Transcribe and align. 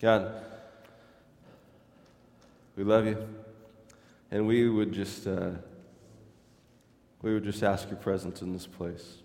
God, 0.00 0.32
we 2.74 2.84
love 2.84 3.04
you. 3.04 3.28
And 4.30 4.46
we 4.46 4.66
would 4.66 4.92
just, 4.92 5.26
uh, 5.26 5.50
we 7.20 7.34
would 7.34 7.44
just 7.44 7.62
ask 7.62 7.90
your 7.90 7.98
presence 7.98 8.40
in 8.40 8.54
this 8.54 8.66
place. 8.66 9.18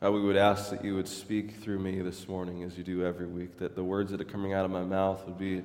God, 0.00 0.12
we 0.12 0.22
would 0.22 0.36
ask 0.36 0.70
that 0.70 0.82
you 0.82 0.94
would 0.94 1.08
speak 1.08 1.56
through 1.56 1.80
me 1.80 2.00
this 2.00 2.28
morning 2.28 2.62
as 2.62 2.78
you 2.78 2.84
do 2.84 3.04
every 3.04 3.26
week, 3.26 3.58
that 3.58 3.76
the 3.76 3.84
words 3.84 4.10
that 4.12 4.22
are 4.22 4.24
coming 4.24 4.54
out 4.54 4.64
of 4.64 4.70
my 4.70 4.84
mouth 4.84 5.22
would 5.26 5.36
be 5.36 5.62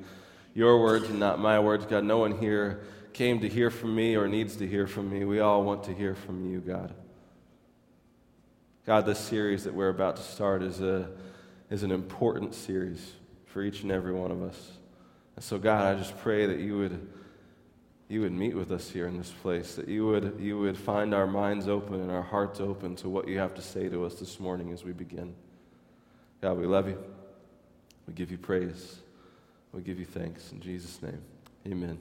your 0.54 0.82
words 0.82 1.10
and 1.10 1.18
not 1.18 1.40
my 1.40 1.58
words. 1.60 1.86
God, 1.86 2.04
no 2.04 2.18
one 2.18 2.38
here 2.38 2.84
came 3.14 3.40
to 3.40 3.48
hear 3.48 3.70
from 3.70 3.96
me 3.96 4.18
or 4.18 4.28
needs 4.28 4.58
to 4.58 4.68
hear 4.68 4.86
from 4.86 5.10
me. 5.10 5.24
We 5.24 5.40
all 5.40 5.64
want 5.64 5.86
to 5.86 5.94
hear 5.94 6.16
from 6.16 6.52
you, 6.52 6.60
God. 6.60 6.94
God, 8.86 9.06
this 9.06 9.20
series 9.20 9.64
that 9.64 9.74
we're 9.74 9.90
about 9.90 10.18
to 10.18 10.24
start 10.24 10.62
is, 10.62 10.82
a, 10.82 11.08
is 11.70 11.84
an 11.84 11.92
important 11.92 12.54
series 12.54 13.14
for 13.46 13.64
each 13.64 13.84
and 13.84 13.92
every 13.92 14.14
one 14.14 14.32
of 14.32 14.42
us. 14.44 14.72
And 15.36 15.44
so, 15.44 15.58
God, 15.58 15.96
I 15.96 15.98
just 15.98 16.18
pray 16.20 16.46
that 16.46 16.60
you 16.60 16.78
would, 16.78 17.08
you 18.08 18.22
would 18.22 18.32
meet 18.32 18.56
with 18.56 18.72
us 18.72 18.90
here 18.90 19.08
in 19.08 19.18
this 19.18 19.32
place, 19.42 19.76
that 19.76 19.88
you 19.88 20.06
would, 20.08 20.38
you 20.40 20.60
would 20.60 20.78
find 20.78 21.14
our 21.14 21.28
minds 21.28 21.68
open 21.68 22.02
and 22.02 22.12
our 22.12 22.22
hearts 22.22 22.60
open 22.60 22.96
to 22.98 23.10
what 23.10 23.28
you 23.28 23.40
have 23.40 23.54
to 23.56 23.62
say 23.62 23.90
to 23.90 24.06
us 24.06 24.16
this 24.16 24.40
morning 24.40 24.72
as 24.72 24.84
we 24.84 24.94
begin. 24.94 25.36
God, 26.42 26.58
we 26.58 26.66
love 26.66 26.88
you. 26.88 27.02
We 28.08 28.14
give 28.14 28.32
you 28.32 28.38
praise. 28.38 29.00
We 29.74 29.82
give 29.82 30.00
you 30.00 30.06
thanks. 30.06 30.52
In 30.52 30.62
Jesus' 30.62 31.02
name, 31.02 31.22
amen. 31.68 31.98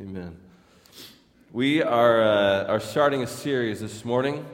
Amen. 0.00 0.36
We 1.52 1.82
are, 1.82 2.22
uh, 2.22 2.64
are 2.64 2.80
starting 2.80 3.22
a 3.22 3.26
series 3.26 3.80
this 3.80 4.04
morning 4.04 4.44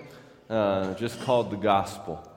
uh, 0.51 0.95
just 0.95 1.21
called 1.23 1.51
The 1.51 1.57
Gospel. 1.57 2.29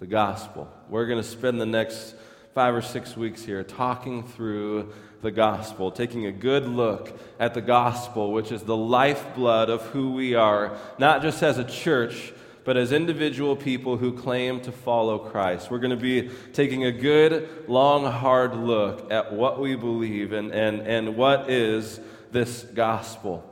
The 0.00 0.06
Gospel. 0.06 0.68
We're 0.88 1.06
going 1.06 1.22
to 1.22 1.28
spend 1.28 1.60
the 1.60 1.66
next 1.66 2.16
five 2.52 2.74
or 2.74 2.82
six 2.82 3.16
weeks 3.16 3.44
here 3.44 3.62
talking 3.62 4.26
through 4.26 4.92
the 5.22 5.30
gospel, 5.30 5.90
taking 5.90 6.26
a 6.26 6.32
good 6.32 6.66
look 6.66 7.18
at 7.38 7.54
the 7.54 7.60
gospel, 7.60 8.32
which 8.32 8.50
is 8.52 8.62
the 8.62 8.76
lifeblood 8.76 9.70
of 9.70 9.82
who 9.86 10.12
we 10.12 10.34
are, 10.34 10.76
not 10.98 11.22
just 11.22 11.42
as 11.42 11.58
a 11.58 11.64
church, 11.64 12.32
but 12.64 12.76
as 12.76 12.92
individual 12.92 13.54
people 13.54 13.96
who 13.96 14.12
claim 14.12 14.60
to 14.62 14.72
follow 14.72 15.18
Christ. 15.18 15.70
We're 15.70 15.78
going 15.78 15.90
to 15.90 15.96
be 15.96 16.30
taking 16.52 16.84
a 16.84 16.92
good, 16.92 17.68
long, 17.68 18.04
hard 18.04 18.56
look 18.56 19.12
at 19.12 19.32
what 19.32 19.60
we 19.60 19.76
believe 19.76 20.32
and, 20.32 20.52
and, 20.52 20.80
and 20.80 21.16
what 21.16 21.50
is 21.50 22.00
this 22.32 22.64
gospel. 22.74 23.48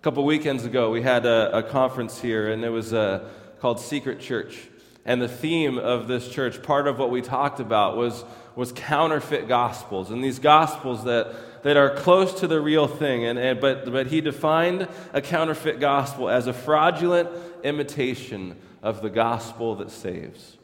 A 0.00 0.02
couple 0.02 0.24
weekends 0.24 0.64
ago, 0.64 0.90
we 0.90 1.02
had 1.02 1.24
a, 1.24 1.58
a 1.58 1.62
conference 1.62 2.20
here, 2.20 2.52
and 2.52 2.64
it 2.64 2.70
was 2.70 2.92
a 2.92 3.30
called 3.60 3.80
Secret 3.80 4.20
Church. 4.20 4.68
And 5.06 5.20
the 5.20 5.28
theme 5.28 5.78
of 5.78 6.08
this 6.08 6.28
church, 6.28 6.62
part 6.62 6.88
of 6.88 6.98
what 6.98 7.10
we 7.10 7.20
talked 7.20 7.60
about, 7.60 7.96
was, 7.96 8.24
was 8.56 8.72
counterfeit 8.72 9.48
gospels. 9.48 10.10
And 10.10 10.24
these 10.24 10.38
gospels 10.38 11.04
that, 11.04 11.62
that 11.62 11.76
are 11.76 11.90
close 11.90 12.40
to 12.40 12.46
the 12.46 12.60
real 12.60 12.86
thing. 12.86 13.24
And, 13.24 13.38
and, 13.38 13.60
but, 13.60 13.90
but 13.92 14.06
he 14.06 14.20
defined 14.20 14.88
a 15.12 15.20
counterfeit 15.20 15.78
gospel 15.78 16.30
as 16.30 16.46
a 16.46 16.52
fraudulent 16.52 17.28
imitation 17.62 18.56
of 18.82 19.02
the 19.02 19.10
gospel 19.10 19.74
that 19.76 19.90
saves. 19.90 20.56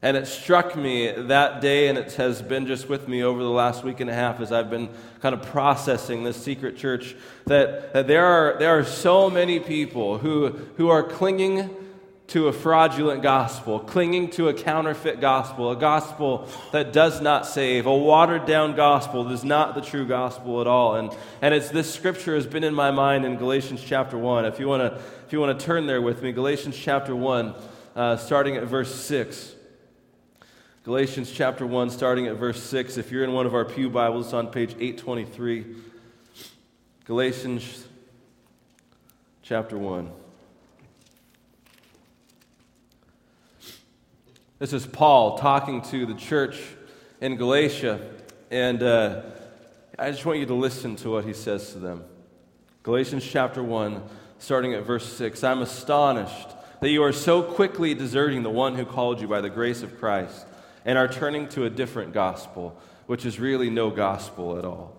And 0.00 0.18
it 0.18 0.26
struck 0.26 0.76
me 0.76 1.10
that 1.12 1.62
day, 1.62 1.88
and 1.88 1.96
it 1.96 2.12
has 2.14 2.42
been 2.42 2.66
just 2.66 2.90
with 2.90 3.08
me 3.08 3.22
over 3.22 3.42
the 3.42 3.48
last 3.48 3.84
week 3.84 4.00
and 4.00 4.10
a 4.10 4.14
half 4.14 4.38
as 4.38 4.52
I've 4.52 4.68
been 4.68 4.90
kind 5.20 5.34
of 5.34 5.42
processing 5.42 6.24
this 6.24 6.36
secret 6.36 6.76
church, 6.76 7.16
that, 7.46 7.94
that 7.94 8.06
there, 8.06 8.26
are, 8.26 8.58
there 8.58 8.78
are 8.78 8.84
so 8.84 9.30
many 9.30 9.60
people 9.60 10.18
who, 10.18 10.48
who 10.76 10.90
are 10.90 11.02
clinging 11.02 11.74
to 12.26 12.48
a 12.48 12.52
fraudulent 12.52 13.22
gospel, 13.22 13.78
clinging 13.78 14.30
to 14.30 14.48
a 14.48 14.54
counterfeit 14.54 15.20
gospel, 15.20 15.70
a 15.70 15.76
gospel 15.76 16.48
that 16.72 16.92
does 16.92 17.20
not 17.20 17.46
save, 17.46 17.86
a 17.86 17.94
watered 17.94 18.46
down 18.46 18.74
gospel 18.74 19.24
that 19.24 19.32
is 19.32 19.44
not 19.44 19.74
the 19.74 19.80
true 19.82 20.06
gospel 20.06 20.60
at 20.60 20.66
all. 20.66 20.96
And, 20.96 21.14
and 21.42 21.52
it's 21.52 21.68
this 21.68 21.92
scripture 21.92 22.34
has 22.34 22.46
been 22.46 22.64
in 22.64 22.74
my 22.74 22.90
mind 22.90 23.26
in 23.26 23.36
Galatians 23.36 23.82
chapter 23.84 24.16
1. 24.16 24.46
If 24.46 24.58
you 24.58 24.66
want 24.68 24.82
to 24.82 25.00
if 25.26 25.32
you 25.32 25.40
want 25.40 25.58
to 25.58 25.64
turn 25.64 25.86
there 25.86 26.02
with 26.02 26.22
me, 26.22 26.32
Galatians 26.32 26.76
chapter 26.76 27.16
1, 27.16 27.54
uh, 27.96 28.16
starting 28.16 28.56
at 28.56 28.64
verse 28.64 28.94
6. 28.94 29.54
Galatians 30.84 31.32
chapter 31.32 31.66
1, 31.66 31.88
starting 31.88 32.26
at 32.26 32.36
verse 32.36 32.62
6. 32.62 32.98
If 32.98 33.10
you're 33.10 33.24
in 33.24 33.32
one 33.32 33.46
of 33.46 33.54
our 33.54 33.64
Pew 33.64 33.88
Bibles, 33.88 34.26
it's 34.26 34.34
on 34.34 34.48
page 34.48 34.72
823. 34.72 35.64
Galatians 37.06 37.86
chapter 39.42 39.78
1. 39.78 40.23
This 44.64 44.72
is 44.72 44.86
Paul 44.86 45.36
talking 45.36 45.82
to 45.90 46.06
the 46.06 46.14
church 46.14 46.58
in 47.20 47.36
Galatia, 47.36 48.00
and 48.50 48.82
uh, 48.82 49.20
I 49.98 50.10
just 50.10 50.24
want 50.24 50.38
you 50.38 50.46
to 50.46 50.54
listen 50.54 50.96
to 50.96 51.10
what 51.10 51.26
he 51.26 51.34
says 51.34 51.72
to 51.72 51.78
them. 51.78 52.02
Galatians 52.82 53.28
chapter 53.30 53.62
1, 53.62 54.02
starting 54.38 54.72
at 54.72 54.84
verse 54.84 55.04
6. 55.18 55.44
I'm 55.44 55.60
astonished 55.60 56.48
that 56.80 56.88
you 56.88 57.02
are 57.02 57.12
so 57.12 57.42
quickly 57.42 57.92
deserting 57.92 58.42
the 58.42 58.48
one 58.48 58.74
who 58.74 58.86
called 58.86 59.20
you 59.20 59.28
by 59.28 59.42
the 59.42 59.50
grace 59.50 59.82
of 59.82 60.00
Christ 60.00 60.46
and 60.86 60.96
are 60.96 61.08
turning 61.08 61.46
to 61.50 61.66
a 61.66 61.70
different 61.70 62.14
gospel, 62.14 62.80
which 63.04 63.26
is 63.26 63.38
really 63.38 63.68
no 63.68 63.90
gospel 63.90 64.58
at 64.58 64.64
all. 64.64 64.96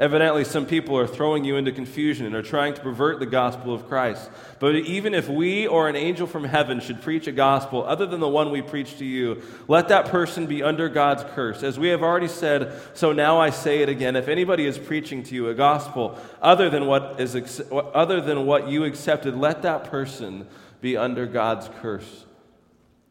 Evidently, 0.00 0.44
some 0.44 0.64
people 0.64 0.96
are 0.96 1.06
throwing 1.06 1.44
you 1.44 1.56
into 1.56 1.70
confusion 1.70 2.24
and 2.24 2.34
are 2.34 2.40
trying 2.40 2.72
to 2.72 2.80
pervert 2.80 3.20
the 3.20 3.26
gospel 3.26 3.74
of 3.74 3.86
Christ. 3.86 4.30
But 4.58 4.74
even 4.74 5.12
if 5.12 5.28
we 5.28 5.66
or 5.66 5.90
an 5.90 5.94
angel 5.94 6.26
from 6.26 6.44
heaven 6.44 6.80
should 6.80 7.02
preach 7.02 7.26
a 7.26 7.32
gospel 7.32 7.84
other 7.84 8.06
than 8.06 8.18
the 8.18 8.26
one 8.26 8.50
we 8.50 8.62
preach 8.62 8.96
to 8.96 9.04
you, 9.04 9.42
let 9.68 9.88
that 9.88 10.06
person 10.06 10.46
be 10.46 10.62
under 10.62 10.88
God's 10.88 11.22
curse. 11.34 11.62
As 11.62 11.78
we 11.78 11.88
have 11.88 12.02
already 12.02 12.28
said, 12.28 12.72
so 12.94 13.12
now 13.12 13.38
I 13.38 13.50
say 13.50 13.82
it 13.82 13.90
again. 13.90 14.16
If 14.16 14.28
anybody 14.28 14.64
is 14.64 14.78
preaching 14.78 15.22
to 15.24 15.34
you 15.34 15.50
a 15.50 15.54
gospel 15.54 16.18
other 16.40 16.70
than 16.70 16.86
what, 16.86 17.20
is, 17.20 17.62
other 17.70 18.22
than 18.22 18.46
what 18.46 18.68
you 18.68 18.84
accepted, 18.84 19.36
let 19.36 19.60
that 19.62 19.84
person 19.84 20.46
be 20.80 20.96
under 20.96 21.26
God's 21.26 21.68
curse. 21.82 22.24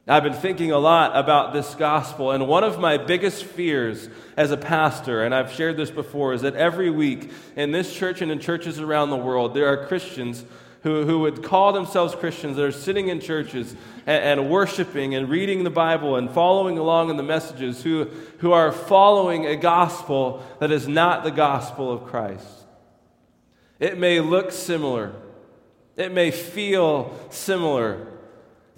I've 0.09 0.23
been 0.23 0.33
thinking 0.33 0.71
a 0.71 0.79
lot 0.79 1.15
about 1.15 1.53
this 1.53 1.75
gospel, 1.75 2.31
and 2.31 2.47
one 2.47 2.63
of 2.63 2.79
my 2.79 2.97
biggest 2.97 3.43
fears 3.43 4.09
as 4.35 4.49
a 4.49 4.57
pastor, 4.57 5.23
and 5.23 5.35
I've 5.35 5.51
shared 5.51 5.77
this 5.77 5.91
before, 5.91 6.33
is 6.33 6.41
that 6.41 6.55
every 6.55 6.89
week 6.89 7.31
in 7.55 7.71
this 7.71 7.93
church 7.93 8.23
and 8.23 8.31
in 8.31 8.39
churches 8.39 8.79
around 8.79 9.11
the 9.11 9.17
world, 9.17 9.53
there 9.53 9.67
are 9.67 9.85
Christians 9.85 10.43
who, 10.81 11.05
who 11.05 11.19
would 11.19 11.43
call 11.43 11.73
themselves 11.73 12.15
Christians 12.15 12.55
that 12.55 12.65
are 12.65 12.71
sitting 12.71 13.09
in 13.09 13.19
churches 13.19 13.75
and, 14.07 14.39
and 14.39 14.49
worshiping 14.49 15.13
and 15.13 15.29
reading 15.29 15.63
the 15.63 15.69
Bible 15.69 16.15
and 16.15 16.31
following 16.31 16.79
along 16.79 17.11
in 17.11 17.17
the 17.17 17.21
messages, 17.21 17.83
who, 17.83 18.05
who 18.39 18.51
are 18.51 18.71
following 18.71 19.45
a 19.45 19.55
gospel 19.55 20.43
that 20.59 20.71
is 20.71 20.87
not 20.87 21.23
the 21.23 21.29
gospel 21.29 21.91
of 21.91 22.05
Christ. 22.05 22.47
It 23.79 23.99
may 23.99 24.21
look 24.21 24.51
similar, 24.51 25.13
it 25.97 26.11
may 26.11 26.31
feel 26.31 27.15
similar. 27.29 28.07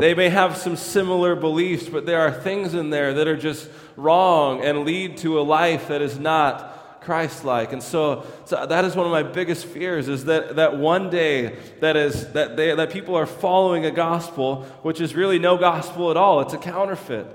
They 0.02 0.16
may 0.16 0.30
have 0.30 0.58
some 0.58 0.78
similar 0.78 1.36
beliefs, 1.36 1.88
but 1.88 2.08
there 2.08 2.22
are 2.22 2.32
things 2.32 2.74
in 2.74 2.90
there 2.90 3.14
that 3.14 3.28
are 3.28 3.38
just 3.38 3.70
wrong 3.96 4.66
and 4.66 4.84
lead 4.84 5.18
to 5.18 5.40
a 5.40 5.44
life 5.44 5.90
that 5.90 6.02
is 6.02 6.18
not 6.18 7.02
Christ-like. 7.02 7.72
And 7.72 7.84
so, 7.84 8.26
so 8.46 8.66
that 8.66 8.84
is 8.84 8.96
one 8.96 9.06
of 9.06 9.12
my 9.12 9.22
biggest 9.22 9.68
fears 9.68 10.08
is 10.08 10.26
that, 10.26 10.56
that 10.56 10.76
one 10.76 11.12
day 11.12 11.56
that 11.82 11.96
is 11.96 12.34
that 12.34 12.58
they, 12.58 12.74
that 12.74 12.90
people 12.90 13.14
are 13.16 13.28
following 13.28 13.86
a 13.86 13.92
gospel 13.92 14.64
which 14.82 15.00
is 15.02 15.14
really 15.14 15.38
no 15.38 15.56
gospel 15.56 16.10
at 16.10 16.18
all. 16.18 16.42
It's 16.42 16.56
a 16.56 16.58
counterfeit. 16.58 17.28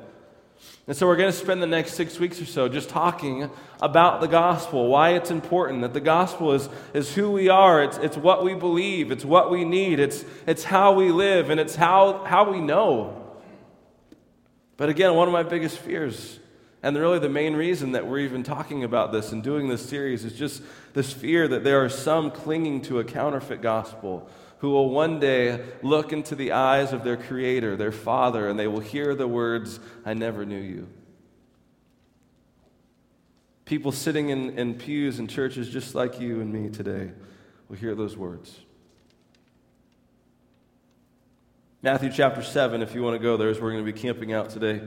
And 0.88 0.96
so 0.96 1.08
we're 1.08 1.16
going 1.16 1.32
to 1.32 1.36
spend 1.36 1.60
the 1.60 1.66
next 1.66 1.94
six 1.94 2.20
weeks 2.20 2.40
or 2.40 2.46
so 2.46 2.68
just 2.68 2.88
talking 2.88 3.50
about 3.82 4.20
the 4.20 4.28
gospel, 4.28 4.86
why 4.86 5.10
it's 5.10 5.32
important, 5.32 5.82
that 5.82 5.92
the 5.92 6.00
gospel 6.00 6.52
is, 6.52 6.68
is 6.94 7.12
who 7.12 7.32
we 7.32 7.48
are, 7.48 7.82
it's, 7.82 7.98
it's 7.98 8.16
what 8.16 8.44
we 8.44 8.54
believe, 8.54 9.10
it's 9.10 9.24
what 9.24 9.50
we 9.50 9.64
need, 9.64 9.98
it's, 9.98 10.24
it's 10.46 10.62
how 10.62 10.92
we 10.92 11.10
live, 11.10 11.50
and 11.50 11.58
it's 11.58 11.74
how, 11.74 12.24
how 12.24 12.48
we 12.48 12.60
know. 12.60 13.20
But 14.76 14.88
again, 14.88 15.14
one 15.14 15.26
of 15.26 15.32
my 15.32 15.42
biggest 15.42 15.78
fears, 15.78 16.38
and 16.84 16.96
really 16.96 17.18
the 17.18 17.28
main 17.28 17.56
reason 17.56 17.92
that 17.92 18.06
we're 18.06 18.20
even 18.20 18.44
talking 18.44 18.84
about 18.84 19.10
this 19.10 19.32
and 19.32 19.42
doing 19.42 19.68
this 19.68 19.88
series, 19.88 20.24
is 20.24 20.34
just 20.34 20.62
this 20.94 21.12
fear 21.12 21.48
that 21.48 21.64
there 21.64 21.84
are 21.84 21.88
some 21.88 22.30
clinging 22.30 22.82
to 22.82 23.00
a 23.00 23.04
counterfeit 23.04 23.60
gospel 23.60 24.30
who 24.58 24.70
will 24.70 24.90
one 24.90 25.20
day 25.20 25.64
look 25.82 26.12
into 26.12 26.34
the 26.34 26.52
eyes 26.52 26.92
of 26.92 27.04
their 27.04 27.16
Creator, 27.16 27.76
their 27.76 27.92
Father, 27.92 28.48
and 28.48 28.58
they 28.58 28.66
will 28.66 28.80
hear 28.80 29.14
the 29.14 29.28
words, 29.28 29.78
I 30.04 30.14
never 30.14 30.46
knew 30.46 30.60
you. 30.60 30.88
People 33.66 33.92
sitting 33.92 34.30
in, 34.30 34.58
in 34.58 34.74
pews 34.74 35.18
in 35.18 35.26
churches 35.26 35.68
just 35.68 35.94
like 35.94 36.20
you 36.20 36.40
and 36.40 36.52
me 36.52 36.70
today 36.70 37.10
will 37.68 37.76
hear 37.76 37.94
those 37.94 38.16
words. 38.16 38.60
Matthew 41.82 42.10
chapter 42.10 42.42
7, 42.42 42.80
if 42.80 42.94
you 42.94 43.02
want 43.02 43.14
to 43.14 43.22
go 43.22 43.36
there, 43.36 43.50
is 43.50 43.60
we're 43.60 43.72
going 43.72 43.84
to 43.84 43.92
be 43.92 43.98
camping 43.98 44.32
out 44.32 44.50
today. 44.50 44.80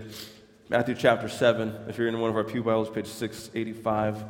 Matthew 0.69 0.95
chapter 0.95 1.29
7, 1.29 1.85
if 1.87 1.97
you're 1.97 2.07
in 2.07 2.19
one 2.19 2.29
of 2.29 2.35
our 2.35 2.43
Pew 2.43 2.63
Bibles, 2.63 2.89
page 2.89 3.07
685. 3.07 4.23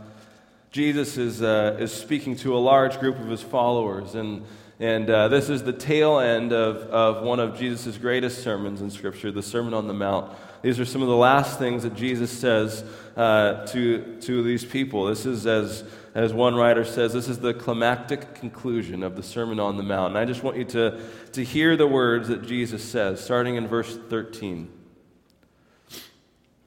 Jesus 0.72 1.18
is, 1.18 1.42
uh, 1.42 1.78
is 1.80 1.92
speaking 1.92 2.36
to 2.38 2.56
a 2.56 2.60
large 2.60 3.00
group 3.00 3.18
of 3.20 3.28
his 3.28 3.42
followers, 3.42 4.14
and 4.14 4.46
and 4.80 5.10
uh, 5.10 5.28
this 5.28 5.50
is 5.50 5.64
the 5.64 5.74
tail 5.74 6.20
end 6.20 6.54
of, 6.54 6.78
of 6.84 7.22
one 7.22 7.42
of 7.42 7.58
Jesus' 7.58 7.98
greatest 7.98 8.42
sermons 8.42 8.82
in 8.82 8.90
Scripture, 8.90 9.30
the 9.30 9.44
Sermon 9.44 9.74
on 9.74 9.88
the 9.88 9.94
Mount. 9.94 10.34
These 10.62 10.80
are 10.80 10.86
some 10.86 11.02
of 11.02 11.10
the 11.10 11.16
last 11.16 11.60
things 11.60 11.84
that 11.84 11.96
Jesus 11.96 12.32
says 12.32 12.86
uh, 13.18 13.66
to, 13.68 14.18
to 14.22 14.42
these 14.42 14.64
people. 14.64 15.06
This 15.06 15.26
is, 15.26 15.46
as, 15.46 15.84
as 16.16 16.34
one 16.34 16.56
writer 16.56 16.86
says, 16.86 17.12
this 17.12 17.28
is 17.28 17.40
the 17.40 17.54
climactic 17.54 18.36
conclusion 18.36 19.04
of 19.04 19.18
the 19.18 19.24
Sermon 19.24 19.60
on 19.60 19.76
the 19.76 19.84
Mount. 19.84 20.12
And 20.12 20.18
I 20.18 20.24
just 20.24 20.44
want 20.44 20.56
you 20.56 20.66
to, 20.66 21.02
to 21.34 21.44
hear 21.44 21.76
the 21.76 21.88
words 21.88 22.30
that 22.30 22.48
Jesus 22.48 22.82
says, 22.82 23.22
starting 23.22 23.56
in 23.56 23.68
verse 23.68 23.98
13. 24.10 24.72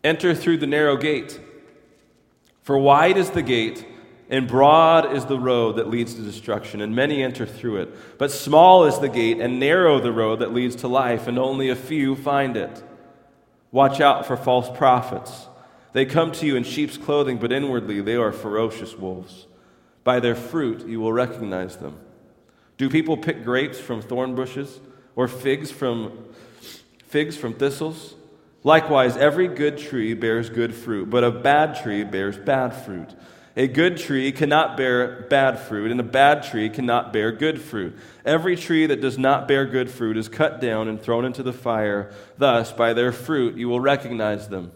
Enter 0.04 0.34
through 0.34 0.58
the 0.58 0.66
narrow 0.66 0.98
gate, 0.98 1.40
for 2.62 2.76
wide 2.76 3.16
is 3.16 3.30
the 3.30 3.42
gate 3.42 3.86
and 4.32 4.48
broad 4.48 5.14
is 5.14 5.26
the 5.26 5.38
road 5.38 5.76
that 5.76 5.90
leads 5.90 6.14
to 6.14 6.22
destruction, 6.22 6.80
and 6.80 6.96
many 6.96 7.22
enter 7.22 7.44
through 7.44 7.82
it. 7.82 8.18
But 8.18 8.30
small 8.30 8.86
is 8.86 8.98
the 8.98 9.10
gate, 9.10 9.38
and 9.38 9.60
narrow 9.60 10.00
the 10.00 10.10
road 10.10 10.40
that 10.40 10.54
leads 10.54 10.76
to 10.76 10.88
life, 10.88 11.28
and 11.28 11.38
only 11.38 11.68
a 11.68 11.76
few 11.76 12.16
find 12.16 12.56
it. 12.56 12.82
Watch 13.70 14.00
out 14.00 14.24
for 14.26 14.38
false 14.38 14.74
prophets. 14.74 15.48
They 15.92 16.06
come 16.06 16.32
to 16.32 16.46
you 16.46 16.56
in 16.56 16.64
sheep's 16.64 16.96
clothing, 16.96 17.36
but 17.36 17.52
inwardly 17.52 18.00
they 18.00 18.16
are 18.16 18.32
ferocious 18.32 18.96
wolves. 18.96 19.46
By 20.02 20.18
their 20.18 20.34
fruit 20.34 20.86
you 20.86 20.98
will 20.98 21.12
recognize 21.12 21.76
them. 21.76 21.98
Do 22.78 22.88
people 22.88 23.18
pick 23.18 23.44
grapes 23.44 23.78
from 23.78 24.00
thorn 24.00 24.34
bushes, 24.34 24.80
or 25.14 25.28
figs 25.28 25.70
from 25.70 26.24
figs 27.06 27.36
from 27.36 27.52
thistles? 27.52 28.14
Likewise, 28.64 29.14
every 29.18 29.48
good 29.48 29.76
tree 29.76 30.14
bears 30.14 30.48
good 30.48 30.74
fruit, 30.74 31.10
but 31.10 31.22
a 31.22 31.30
bad 31.30 31.82
tree 31.82 32.02
bears 32.02 32.38
bad 32.38 32.70
fruit. 32.70 33.10
A 33.54 33.68
good 33.68 33.98
tree 33.98 34.32
cannot 34.32 34.78
bear 34.78 35.26
bad 35.28 35.58
fruit, 35.58 35.90
and 35.90 36.00
a 36.00 36.04
bad 36.04 36.42
tree 36.42 36.70
cannot 36.70 37.12
bear 37.12 37.32
good 37.32 37.60
fruit. 37.60 37.94
Every 38.24 38.56
tree 38.56 38.86
that 38.86 39.02
does 39.02 39.18
not 39.18 39.46
bear 39.46 39.66
good 39.66 39.90
fruit 39.90 40.16
is 40.16 40.28
cut 40.28 40.60
down 40.60 40.88
and 40.88 41.00
thrown 41.00 41.26
into 41.26 41.42
the 41.42 41.52
fire. 41.52 42.10
Thus, 42.38 42.72
by 42.72 42.94
their 42.94 43.12
fruit, 43.12 43.56
you 43.56 43.68
will 43.68 43.80
recognize 43.80 44.48
them. 44.48 44.72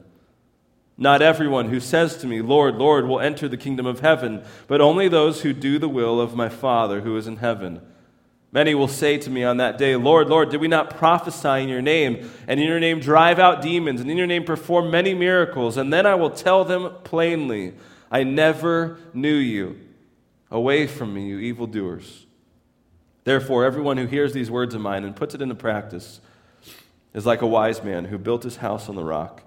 Not 0.98 1.22
everyone 1.22 1.68
who 1.68 1.80
says 1.80 2.18
to 2.18 2.26
me, 2.26 2.42
Lord, 2.42 2.76
Lord, 2.76 3.06
will 3.06 3.20
enter 3.20 3.48
the 3.48 3.56
kingdom 3.56 3.86
of 3.86 4.00
heaven, 4.00 4.44
but 4.66 4.80
only 4.80 5.08
those 5.08 5.42
who 5.42 5.52
do 5.52 5.78
the 5.78 5.88
will 5.88 6.20
of 6.20 6.34
my 6.34 6.48
Father 6.48 7.00
who 7.00 7.16
is 7.16 7.26
in 7.26 7.36
heaven. 7.36 7.80
Many 8.52 8.74
will 8.74 8.88
say 8.88 9.18
to 9.18 9.30
me 9.30 9.42
on 9.42 9.58
that 9.58 9.76
day, 9.76 9.96
Lord, 9.96 10.28
Lord, 10.28 10.50
did 10.50 10.60
we 10.60 10.68
not 10.68 10.96
prophesy 10.96 11.62
in 11.62 11.68
your 11.68 11.82
name, 11.82 12.30
and 12.46 12.60
in 12.60 12.66
your 12.66 12.80
name 12.80 13.00
drive 13.00 13.38
out 13.38 13.60
demons, 13.60 14.00
and 14.00 14.10
in 14.10 14.16
your 14.16 14.26
name 14.26 14.44
perform 14.44 14.90
many 14.90 15.12
miracles? 15.14 15.76
And 15.76 15.92
then 15.92 16.06
I 16.06 16.14
will 16.14 16.30
tell 16.30 16.64
them 16.64 16.90
plainly, 17.04 17.74
I 18.10 18.22
never 18.22 18.98
knew 19.12 19.34
you. 19.34 19.80
Away 20.50 20.86
from 20.86 21.12
me, 21.14 21.26
you 21.26 21.38
evildoers. 21.38 22.26
Therefore, 23.24 23.64
everyone 23.64 23.96
who 23.96 24.06
hears 24.06 24.32
these 24.32 24.50
words 24.50 24.74
of 24.74 24.80
mine 24.80 25.04
and 25.04 25.16
puts 25.16 25.34
it 25.34 25.42
into 25.42 25.56
practice 25.56 26.20
is 27.12 27.26
like 27.26 27.42
a 27.42 27.46
wise 27.46 27.82
man 27.82 28.04
who 28.04 28.18
built 28.18 28.44
his 28.44 28.56
house 28.56 28.88
on 28.88 28.94
the 28.94 29.02
rock. 29.02 29.42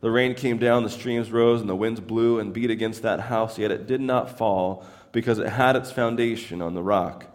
The 0.00 0.10
rain 0.10 0.34
came 0.34 0.58
down, 0.58 0.82
the 0.82 0.90
streams 0.90 1.30
rose, 1.30 1.60
and 1.60 1.70
the 1.70 1.76
winds 1.76 2.00
blew 2.00 2.40
and 2.40 2.52
beat 2.52 2.70
against 2.70 3.02
that 3.02 3.20
house, 3.20 3.58
yet 3.58 3.70
it 3.70 3.86
did 3.86 4.00
not 4.00 4.36
fall 4.36 4.84
because 5.12 5.38
it 5.38 5.48
had 5.48 5.76
its 5.76 5.92
foundation 5.92 6.60
on 6.60 6.74
the 6.74 6.82
rock. 6.82 7.26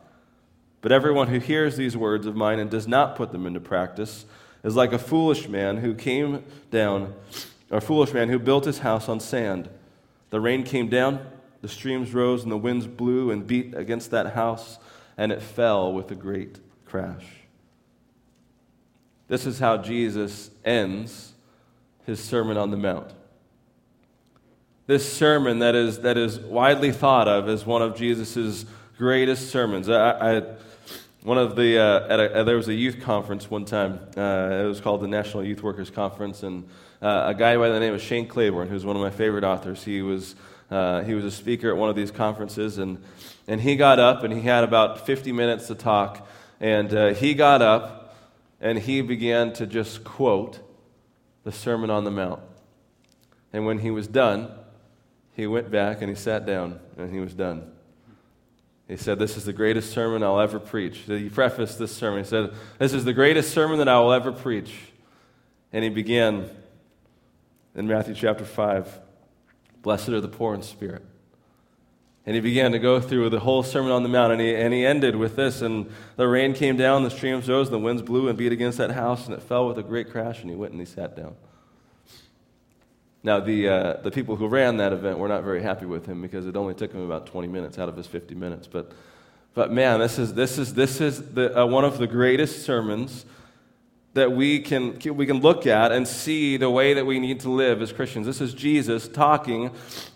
But 0.82 0.92
everyone 0.92 1.28
who 1.28 1.40
hears 1.40 1.78
these 1.78 1.96
words 1.96 2.26
of 2.26 2.36
mine 2.36 2.60
and 2.60 2.70
does 2.70 2.88
not 2.88 3.16
put 3.16 3.32
them 3.32 3.46
into 3.46 3.60
practice 3.60 4.26
is 4.64 4.76
like 4.76 4.94
a 4.94 5.00
foolish 5.00 5.48
man 5.48 5.78
who 5.78 5.94
came 5.96 6.44
down, 6.72 7.14
a 7.72 7.82
foolish 7.82 8.14
man 8.14 8.30
who 8.30 8.38
built 8.38 8.66
his 8.66 8.80
house 8.80 9.08
on 9.10 9.20
sand. 9.20 9.70
The 10.30 10.40
rain 10.40 10.64
came 10.64 10.90
down, 10.90 11.26
the 11.62 11.68
streams 11.68 12.14
rose, 12.14 12.44
and 12.44 12.52
the 12.52 12.58
winds 12.58 12.88
blew 12.88 13.31
and 13.31 13.46
beat 13.46 13.76
against 13.76 14.12
that 14.12 14.34
house, 14.34 14.78
and 15.18 15.31
it 15.31 15.42
fell 15.42 15.92
with 15.92 16.12
a 16.12 16.16
great 16.16 16.60
crash. 16.86 17.26
This 19.28 19.46
is 19.46 19.60
how 19.60 19.78
Jesus 19.78 20.50
ends 20.66 21.34
his 22.06 22.24
Sermon 22.24 22.58
on 22.58 22.72
the 22.72 22.78
Mount. 22.78 23.14
This 24.88 25.12
sermon 25.12 25.60
that 25.60 25.76
is, 25.76 26.00
that 26.00 26.18
is 26.18 26.40
widely 26.40 26.92
thought 26.92 27.28
of 27.28 27.48
as 27.48 27.64
one 27.64 27.84
of 27.84 27.96
Jesus' 27.96 28.66
greatest 28.98 29.52
sermons. 29.52 29.88
I, 29.88 30.38
I 30.38 30.42
one 31.24 31.38
of 31.38 31.57
the, 31.57 31.77
uh, 31.77 32.07
at 32.07 32.19
a, 32.19 32.44
there 32.45 32.56
was 32.56 32.69
a 32.69 32.74
youth 32.74 33.01
conference 33.01 33.50
one 33.50 33.66
time. 33.66 34.00
Uh, 34.16 34.62
it 34.63 34.68
was 34.68 34.80
called 34.80 35.01
the 35.01 35.07
National 35.07 35.44
Youth 35.44 35.62
Workers 35.62 35.89
Conference, 35.89 36.44
and 36.44 36.68
uh, 37.01 37.24
a 37.27 37.33
guy 37.33 37.57
by 37.57 37.68
the 37.69 37.80
name 37.80 37.94
of 37.94 38.01
Shane 38.01 38.25
Claiborne, 38.25 38.69
who's 38.69 38.86
one 38.86 38.95
of 38.95 39.01
my 39.01 39.10
favorite 39.10 39.44
authors. 39.44 39.83
He 39.83 40.01
was, 40.01 40.36
uh, 40.71 41.01
he 41.04 41.13
was 41.13 41.25
a 41.25 41.31
speaker 41.31 41.69
at 41.71 41.77
one 41.77 41.89
of 41.89 41.98
these 41.98 42.12
conferences, 42.12 42.77
and, 42.77 43.04
and 43.48 43.60
he 43.60 43.75
got 43.75 44.00
up 44.00 44.24
and 44.24 44.33
he 44.33 44.42
had 44.42 44.63
about 44.63 45.06
50 45.06 45.33
minutes 45.33 45.68
to 45.68 45.75
talk. 45.75 46.25
And 46.62 46.94
uh, 46.94 47.13
he 47.13 47.33
got 47.33 47.62
up 47.62 48.15
and 48.62 48.80
he 48.80 49.01
began 49.01 49.54
to 49.54 49.65
just 49.65 50.04
quote 50.04 50.60
the 51.44 51.51
Sermon 51.51 51.89
on 51.89 52.04
the 52.04 52.12
Mount. 52.12 52.42
And 53.51 53.65
when 53.65 53.80
he 53.80 53.92
was 53.92 54.07
done, 54.07 54.51
he 55.33 55.48
went 55.48 55.72
back 55.72 56.01
and 56.01 56.10
he 56.10 56.15
sat 56.15 56.45
down 56.45 56.80
and 56.98 57.12
he 57.13 57.19
was 57.19 57.33
done. 57.33 57.72
He 58.89 58.97
said, 58.97 59.19
This 59.19 59.38
is 59.38 59.45
the 59.45 59.53
greatest 59.53 59.91
sermon 59.94 60.24
I'll 60.24 60.39
ever 60.39 60.59
preach. 60.59 60.97
He 61.06 61.30
prefaced 61.30 61.77
this 61.77 61.95
sermon. 61.95 62.24
He 62.24 62.30
said, 62.30 62.51
This 62.80 62.91
is 62.91 63.06
the 63.06 63.13
greatest 63.13 63.53
sermon 63.53 63.77
that 63.77 63.88
I 63.88 64.00
will 64.00 64.12
ever 64.12 64.31
preach. 64.31 64.74
And 65.71 65.83
he 65.83 65.91
began 65.91 66.50
in 67.75 67.88
Matthew 67.88 68.15
chapter 68.15 68.44
5 68.44 69.00
Blessed 69.83 70.09
are 70.09 70.19
the 70.19 70.27
poor 70.27 70.56
in 70.56 70.63
spirit. 70.63 71.06
And 72.25 72.36
he 72.36 72.41
began 72.41 72.74
to 72.74 72.80
go 72.80 73.00
through 73.00 73.30
the 73.30 73.39
whole 73.39 73.63
Sermon 73.63 73.91
on 73.91 74.03
the 74.03 74.09
Mount, 74.09 74.33
and 74.33 74.41
he, 74.41 74.53
and 74.53 74.74
he 74.74 74.86
ended 74.86 75.15
with 75.15 75.38
this. 75.38 75.62
And 75.62 75.89
the 76.18 76.27
rain 76.27 76.53
came 76.53 76.75
down, 76.75 77.03
the 77.03 77.09
streams 77.09 77.47
rose, 77.47 77.68
and 77.68 77.74
the 77.74 77.80
winds 77.80 78.01
blew 78.01 78.27
and 78.27 78.38
beat 78.38 78.51
against 78.51 78.77
that 78.80 78.91
house, 78.91 79.25
and 79.25 79.33
it 79.33 79.41
fell 79.41 79.68
with 79.68 79.77
a 79.77 79.83
great 79.83 80.12
crash, 80.12 80.41
and 80.41 80.50
he 80.50 80.56
went 80.56 80.74
and 80.74 80.81
he 80.81 80.86
sat 80.86 81.15
down. 81.15 81.36
Now, 83.21 83.39
the, 83.39 83.68
uh, 83.68 83.94
the 84.01 84.12
people 84.12 84.38
who 84.38 84.48
ran 84.48 84.77
that 84.77 84.94
event 84.94 85.19
were 85.19 85.27
not 85.27 85.44
very 85.44 85.62
happy 85.62 85.86
with 85.86 86.06
him 86.06 86.21
because 86.21 86.45
it 86.45 86.56
only 86.56 86.74
took 86.74 86.94
him 86.94 87.01
about 87.01 87.25
20 87.25 87.48
minutes 87.48 87.77
out 87.77 87.89
of 87.89 87.98
his 87.98 88.07
50 88.07 88.33
minutes. 88.36 88.66
But, 88.66 88.94
but 89.54 89.71
man, 89.71 90.00
this 90.00 90.18
is, 90.18 90.33
this 90.33 90.57
is, 90.57 90.74
this 90.74 91.01
is 91.01 91.33
the, 91.33 91.60
uh, 91.60 91.66
one 91.66 91.83
of 91.83 91.98
the 91.98 92.07
greatest 92.07 92.63
sermons 92.63 93.25
that 94.13 94.31
we 94.31 94.60
can, 94.60 94.98
we 95.16 95.25
can 95.25 95.42
look 95.42 95.68
at 95.68 95.92
and 95.92 96.07
see 96.07 96.57
the 96.57 96.69
way 96.69 96.94
that 96.94 97.06
we 97.06 97.19
need 97.19 97.42
to 97.42 97.50
live 97.50 97.81
as 97.81 97.92
Christians. 97.92 98.25
This 98.25 98.42
is 98.42 98.54
Jesus 98.54 99.07
talking 99.07 99.72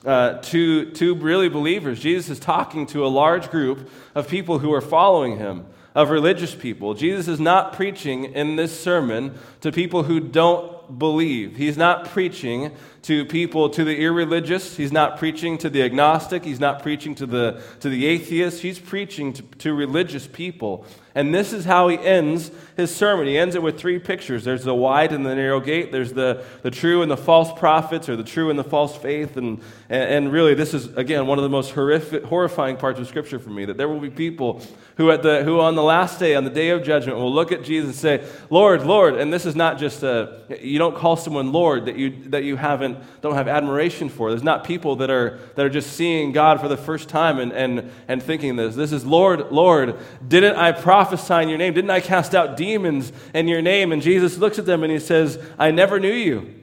uh, 0.05 0.39
to, 0.39 0.91
to 0.91 1.13
really 1.15 1.49
believers. 1.49 1.99
Jesus 1.99 2.29
is 2.29 2.39
talking 2.39 2.85
to 2.87 3.05
a 3.05 3.07
large 3.07 3.51
group 3.51 3.89
of 4.15 4.27
people 4.27 4.59
who 4.59 4.73
are 4.73 4.81
following 4.81 5.37
him, 5.37 5.65
of 5.95 6.09
religious 6.09 6.55
people. 6.55 6.93
Jesus 6.93 7.27
is 7.27 7.39
not 7.39 7.73
preaching 7.73 8.25
in 8.25 8.55
this 8.55 8.77
sermon 8.77 9.35
to 9.61 9.71
people 9.71 10.03
who 10.03 10.19
don't 10.19 10.82
believe. 10.97 11.55
He's 11.55 11.77
not 11.77 12.09
preaching 12.09 12.71
to 13.03 13.25
people, 13.25 13.69
to 13.69 13.83
the 13.83 14.01
irreligious. 14.01 14.77
He's 14.77 14.91
not 14.91 15.17
preaching 15.17 15.57
to 15.59 15.69
the 15.69 15.83
agnostic. 15.83 16.45
He's 16.45 16.59
not 16.59 16.81
preaching 16.81 17.15
to 17.15 17.25
the, 17.25 17.61
to 17.81 17.89
the 17.89 18.05
atheist. 18.05 18.61
He's 18.61 18.79
preaching 18.79 19.33
to, 19.33 19.41
to 19.59 19.73
religious 19.73 20.25
people. 20.25 20.85
And 21.15 21.35
this 21.35 21.53
is 21.53 21.65
how 21.65 21.89
he 21.89 21.99
ends 21.99 22.49
his 22.75 22.95
sermon. 22.95 23.27
He 23.27 23.37
ends 23.37 23.53
it 23.55 23.61
with 23.61 23.77
three 23.77 23.99
pictures 23.99 24.43
there's 24.43 24.63
the 24.63 24.73
wide 24.73 25.11
and 25.11 25.23
the 25.23 25.35
narrow 25.35 25.59
gate, 25.59 25.91
there's 25.91 26.13
the, 26.13 26.43
the 26.63 26.71
true 26.71 27.03
and 27.03 27.11
the 27.11 27.17
false 27.17 27.53
prophets, 27.57 28.09
or 28.09 28.15
the 28.15 28.23
true 28.23 28.49
and 28.49 28.57
the 28.57 28.63
false 28.63 28.97
faith. 28.97 29.37
And, 29.37 29.61
and, 29.89 30.09
and 30.09 30.31
really, 30.31 30.55
this 30.55 30.73
is, 30.73 30.87
again, 30.95 31.27
one 31.27 31.37
of 31.37 31.43
the 31.43 31.49
most 31.49 31.71
horrific, 31.71 32.23
horrifying 32.23 32.77
parts 32.77 32.99
of 32.99 33.07
Scripture 33.07 33.37
for 33.37 33.51
me 33.51 33.65
that 33.65 33.77
there 33.77 33.87
will 33.87 33.99
be 33.99 34.09
people 34.09 34.61
who, 34.97 35.11
at 35.11 35.21
the, 35.21 35.43
who 35.43 35.59
on 35.59 35.75
the 35.75 35.83
last 35.83 36.19
day, 36.19 36.35
on 36.35 36.45
the 36.45 36.49
day 36.49 36.69
of 36.69 36.83
judgment, 36.83 37.17
will 37.17 37.33
look 37.33 37.51
at 37.51 37.63
Jesus 37.63 37.89
and 37.89 37.95
say, 37.95 38.27
Lord, 38.49 38.83
Lord. 38.83 39.15
And 39.15 39.31
this 39.31 39.45
is 39.45 39.55
not 39.55 39.77
just 39.77 40.01
a, 40.03 40.39
you 40.61 40.79
don't 40.79 40.82
call 40.91 41.15
someone 41.15 41.51
Lord 41.51 41.85
that 41.85 41.97
you, 41.97 42.09
that 42.27 42.43
you 42.43 42.57
haven't, 42.57 42.97
don't 43.21 43.35
have 43.35 43.47
admiration 43.47 44.09
for. 44.09 44.29
There's 44.29 44.43
not 44.43 44.63
people 44.63 44.97
that 44.97 45.09
are, 45.09 45.39
that 45.55 45.65
are 45.65 45.69
just 45.69 45.93
seeing 45.93 46.31
God 46.31 46.59
for 46.59 46.67
the 46.67 46.77
first 46.77 47.09
time 47.09 47.39
and, 47.39 47.51
and, 47.51 47.91
and 48.07 48.21
thinking 48.21 48.55
this. 48.55 48.75
This 48.75 48.91
is, 48.91 49.05
Lord, 49.05 49.51
Lord, 49.51 49.97
didn't 50.27 50.57
I 50.57 50.71
prophesy? 50.71 51.13
prophesy 51.13 51.43
in 51.43 51.49
your 51.49 51.57
name? 51.57 51.73
Didn't 51.73 51.89
I 51.89 51.99
cast 51.99 52.35
out 52.35 52.57
demons 52.57 53.11
in 53.33 53.47
your 53.47 53.61
name? 53.61 53.91
And 53.91 54.01
Jesus 54.01 54.37
looks 54.37 54.59
at 54.59 54.65
them 54.65 54.83
and 54.83 54.91
he 54.91 54.99
says, 54.99 55.39
I 55.57 55.71
never 55.71 55.99
knew 55.99 56.13
you. 56.13 56.53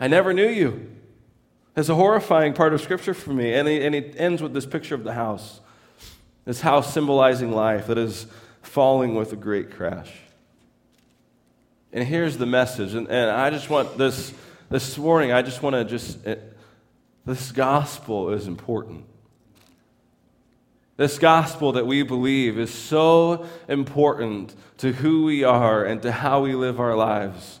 I 0.00 0.08
never 0.08 0.32
knew 0.32 0.48
you. 0.48 0.90
It's 1.76 1.88
a 1.88 1.94
horrifying 1.94 2.54
part 2.54 2.74
of 2.74 2.80
Scripture 2.80 3.14
for 3.14 3.32
me. 3.32 3.54
And 3.54 3.68
he, 3.68 3.84
and 3.84 3.94
he 3.94 4.18
ends 4.18 4.42
with 4.42 4.52
this 4.52 4.66
picture 4.66 4.94
of 4.94 5.04
the 5.04 5.14
house 5.14 5.60
this 6.44 6.62
house 6.62 6.94
symbolizing 6.94 7.52
life 7.52 7.88
that 7.88 7.98
is 7.98 8.26
falling 8.62 9.14
with 9.14 9.34
a 9.34 9.36
great 9.36 9.70
crash. 9.70 10.10
And 11.92 12.04
here's 12.04 12.36
the 12.36 12.46
message. 12.46 12.94
And, 12.94 13.08
and 13.08 13.30
I 13.30 13.50
just 13.50 13.70
want 13.70 13.96
this 13.96 14.34
this 14.70 14.98
morning, 14.98 15.32
I 15.32 15.42
just 15.42 15.62
want 15.62 15.74
to 15.74 15.84
just, 15.84 16.24
it, 16.26 16.56
this 17.24 17.52
gospel 17.52 18.30
is 18.30 18.46
important. 18.46 19.04
This 20.96 21.18
gospel 21.18 21.72
that 21.72 21.86
we 21.86 22.02
believe 22.02 22.58
is 22.58 22.74
so 22.74 23.46
important 23.68 24.54
to 24.78 24.92
who 24.92 25.24
we 25.24 25.44
are 25.44 25.84
and 25.84 26.02
to 26.02 26.12
how 26.12 26.42
we 26.42 26.54
live 26.54 26.80
our 26.80 26.96
lives. 26.96 27.60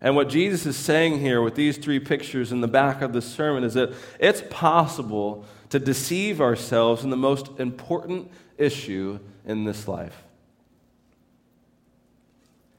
And 0.00 0.14
what 0.14 0.28
Jesus 0.28 0.66
is 0.66 0.76
saying 0.76 1.20
here 1.20 1.40
with 1.40 1.54
these 1.54 1.78
three 1.78 1.98
pictures 1.98 2.52
in 2.52 2.60
the 2.60 2.68
back 2.68 3.00
of 3.00 3.12
the 3.12 3.22
sermon 3.22 3.64
is 3.64 3.74
that 3.74 3.94
it's 4.20 4.42
possible 4.50 5.44
to 5.70 5.78
deceive 5.78 6.40
ourselves 6.40 7.02
in 7.02 7.10
the 7.10 7.16
most 7.16 7.48
important 7.58 8.30
issue 8.58 9.18
in 9.44 9.64
this 9.64 9.88
life. 9.88 10.25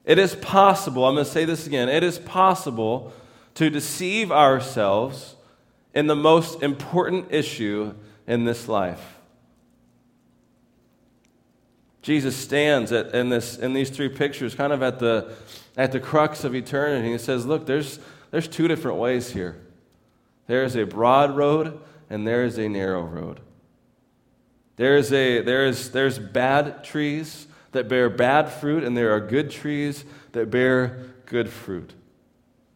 It 0.07 0.17
is 0.17 0.35
possible, 0.35 1.05
I'm 1.05 1.15
going 1.15 1.25
to 1.25 1.31
say 1.31 1.43
this 1.43 1.67
again, 1.67 1.89
it 1.89 2.01
is 2.01 2.17
possible 2.17 3.11
to 3.55 3.69
deceive 3.69 4.31
ourselves 4.31 5.35
in 5.93 6.07
the 6.07 6.15
most 6.15 6.63
important 6.63 7.27
issue 7.29 7.93
in 8.25 8.45
this 8.45 8.69
life. 8.69 9.17
Jesus 12.01 12.37
stands 12.37 12.93
at, 12.93 13.13
in, 13.13 13.27
this, 13.27 13.57
in 13.57 13.73
these 13.73 13.89
three 13.89 14.07
pictures, 14.07 14.55
kind 14.55 14.71
of 14.71 14.81
at 14.81 14.99
the, 14.99 15.33
at 15.75 15.91
the 15.91 15.99
crux 15.99 16.45
of 16.45 16.55
eternity. 16.55 17.11
He 17.11 17.17
says, 17.17 17.45
Look, 17.45 17.65
there's, 17.65 17.99
there's 18.31 18.47
two 18.47 18.69
different 18.69 18.97
ways 18.97 19.31
here 19.31 19.59
there 20.47 20.63
is 20.63 20.77
a 20.77 20.85
broad 20.85 21.35
road, 21.35 21.81
and 22.09 22.25
there 22.25 22.45
is 22.45 22.57
a 22.57 22.69
narrow 22.69 23.01
road. 23.01 23.41
There 24.77 24.95
is 24.95 25.11
a, 25.11 25.41
there 25.41 25.65
is, 25.65 25.91
there's 25.91 26.17
bad 26.17 26.85
trees 26.85 27.47
that 27.77 27.87
bear 27.87 28.09
bad 28.09 28.49
fruit, 28.49 28.83
and 28.83 28.97
there 28.97 29.11
are 29.13 29.19
good 29.19 29.51
trees 29.51 30.03
that 30.31 30.49
bear 30.49 31.05
good 31.27 31.49
fruit. 31.49 31.93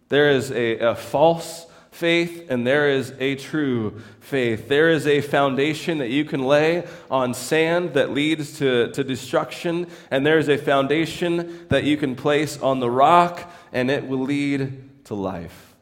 There 0.09 0.29
is 0.29 0.51
a, 0.51 0.77
a 0.77 0.95
false 0.95 1.65
faith 1.89 2.49
and 2.49 2.65
there 2.65 2.89
is 2.89 3.13
a 3.19 3.35
true 3.35 4.01
faith. 4.19 4.67
There 4.67 4.89
is 4.89 5.05
a 5.05 5.21
foundation 5.21 5.97
that 5.97 6.09
you 6.09 6.23
can 6.25 6.43
lay 6.43 6.87
on 7.09 7.33
sand 7.33 7.93
that 7.95 8.11
leads 8.11 8.57
to, 8.59 8.91
to 8.91 9.03
destruction, 9.03 9.87
and 10.09 10.25
there 10.25 10.39
is 10.39 10.49
a 10.49 10.57
foundation 10.57 11.67
that 11.69 11.83
you 11.83 11.97
can 11.97 12.15
place 12.15 12.57
on 12.61 12.79
the 12.79 12.89
rock 12.89 13.51
and 13.73 13.91
it 13.91 14.07
will 14.07 14.21
lead 14.21 15.05
to 15.05 15.15
life. 15.15 15.75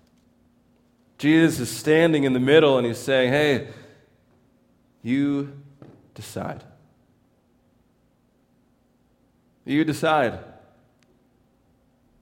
Jesus 1.18 1.60
is 1.60 1.70
standing 1.70 2.24
in 2.24 2.34
the 2.34 2.40
middle 2.40 2.78
and 2.78 2.88
he's 2.88 2.98
saying, 2.98 3.32
Hey, 3.32 3.68
you 5.04 5.54
decide. 6.16 6.64
You 9.70 9.84
decide. 9.84 10.40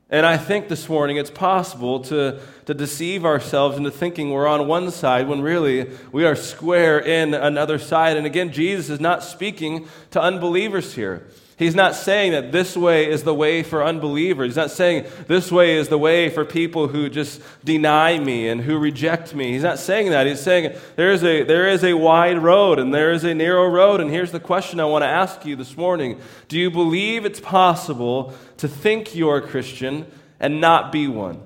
And 0.09 0.25
I 0.25 0.35
think 0.35 0.67
this 0.67 0.89
morning 0.89 1.15
it's 1.15 1.31
possible 1.31 2.01
to, 2.01 2.41
to 2.65 2.73
deceive 2.73 3.23
ourselves 3.23 3.77
into 3.77 3.89
thinking 3.89 4.31
we're 4.31 4.47
on 4.47 4.67
one 4.67 4.91
side 4.91 5.29
when 5.29 5.41
really 5.41 5.89
we 6.11 6.25
are 6.25 6.35
square 6.35 6.99
in 6.99 7.33
another 7.33 7.79
side. 7.79 8.17
And 8.17 8.25
again, 8.25 8.51
Jesus 8.51 8.89
is 8.89 8.99
not 8.99 9.23
speaking 9.23 9.87
to 10.11 10.21
unbelievers 10.21 10.93
here. 10.93 11.25
He's 11.57 11.73
not 11.73 11.95
saying 11.95 12.33
that 12.33 12.51
this 12.51 12.77
way 12.77 13.09
is 13.09 13.23
the 13.23 13.33
way 13.33 13.63
for 13.63 13.83
unbelievers. 13.83 14.49
He's 14.49 14.57
not 14.57 14.69
saying 14.69 15.07
this 15.25 15.51
way 15.51 15.77
is 15.77 15.87
the 15.87 15.97
way 15.97 16.29
for 16.29 16.45
people 16.45 16.87
who 16.87 17.09
just 17.09 17.41
deny 17.65 18.19
me 18.19 18.47
and 18.47 18.61
who 18.61 18.77
reject 18.77 19.33
me. 19.33 19.53
He's 19.53 19.63
not 19.63 19.79
saying 19.79 20.11
that. 20.11 20.27
He's 20.27 20.39
saying 20.39 20.77
there 20.97 21.11
is 21.11 21.23
a, 21.23 21.41
there 21.41 21.67
is 21.67 21.83
a 21.83 21.95
wide 21.95 22.37
road 22.37 22.77
and 22.77 22.93
there 22.93 23.11
is 23.11 23.23
a 23.23 23.33
narrow 23.33 23.67
road. 23.67 24.01
And 24.01 24.11
here's 24.11 24.31
the 24.31 24.39
question 24.39 24.79
I 24.79 24.85
want 24.85 25.01
to 25.01 25.07
ask 25.07 25.45
you 25.45 25.55
this 25.55 25.75
morning 25.75 26.21
Do 26.47 26.59
you 26.59 26.69
believe 26.69 27.25
it's 27.25 27.39
possible 27.39 28.35
to 28.57 28.67
think 28.67 29.15
you're 29.15 29.37
a 29.37 29.47
Christian 29.47 30.05
and 30.39 30.61
not 30.61 30.91
be 30.91 31.07
one? 31.07 31.41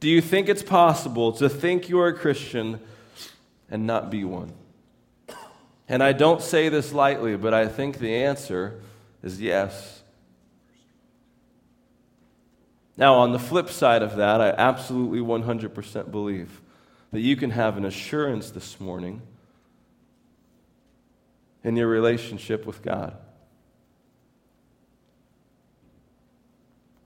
Do 0.00 0.10
you 0.10 0.20
think 0.20 0.50
it's 0.50 0.62
possible 0.62 1.32
to 1.32 1.48
think 1.48 1.88
you're 1.88 2.08
a 2.08 2.14
Christian 2.14 2.80
and 3.70 3.86
not 3.86 4.10
be 4.10 4.24
one? 4.24 4.52
And 5.90 6.04
I 6.04 6.12
don't 6.12 6.40
say 6.40 6.68
this 6.68 6.92
lightly, 6.92 7.36
but 7.36 7.52
I 7.52 7.66
think 7.66 7.98
the 7.98 8.14
answer 8.14 8.80
is 9.24 9.40
yes. 9.40 10.04
Now, 12.96 13.14
on 13.14 13.32
the 13.32 13.40
flip 13.40 13.68
side 13.68 14.00
of 14.00 14.14
that, 14.14 14.40
I 14.40 14.50
absolutely 14.50 15.18
100% 15.18 16.12
believe 16.12 16.60
that 17.10 17.18
you 17.18 17.34
can 17.34 17.50
have 17.50 17.76
an 17.76 17.84
assurance 17.84 18.52
this 18.52 18.78
morning 18.78 19.20
in 21.64 21.74
your 21.74 21.88
relationship 21.88 22.66
with 22.66 22.82
God. 22.82 23.16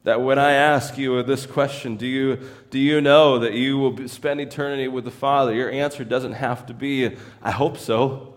That 0.03 0.21
when 0.21 0.39
I 0.39 0.53
ask 0.53 0.99
you 0.99 1.23
this 1.23 1.47
question, 1.47 1.97
do 1.97 2.07
you, 2.07 2.39
do 2.69 2.79
you 2.79 3.01
know 3.01 3.39
that 3.39 3.55
you 3.55 3.79
will 3.79 4.09
spend 4.09 4.43
eternity 4.43 4.89
with 4.89 5.05
the 5.05 5.11
Father? 5.11 5.55
Your 5.55 5.71
answer 5.71 6.05
doesn't 6.05 6.35
have 6.35 6.67
to 6.67 6.75
be, 6.75 7.17
I 7.43 7.51
hope 7.51 7.79
so. 7.79 8.34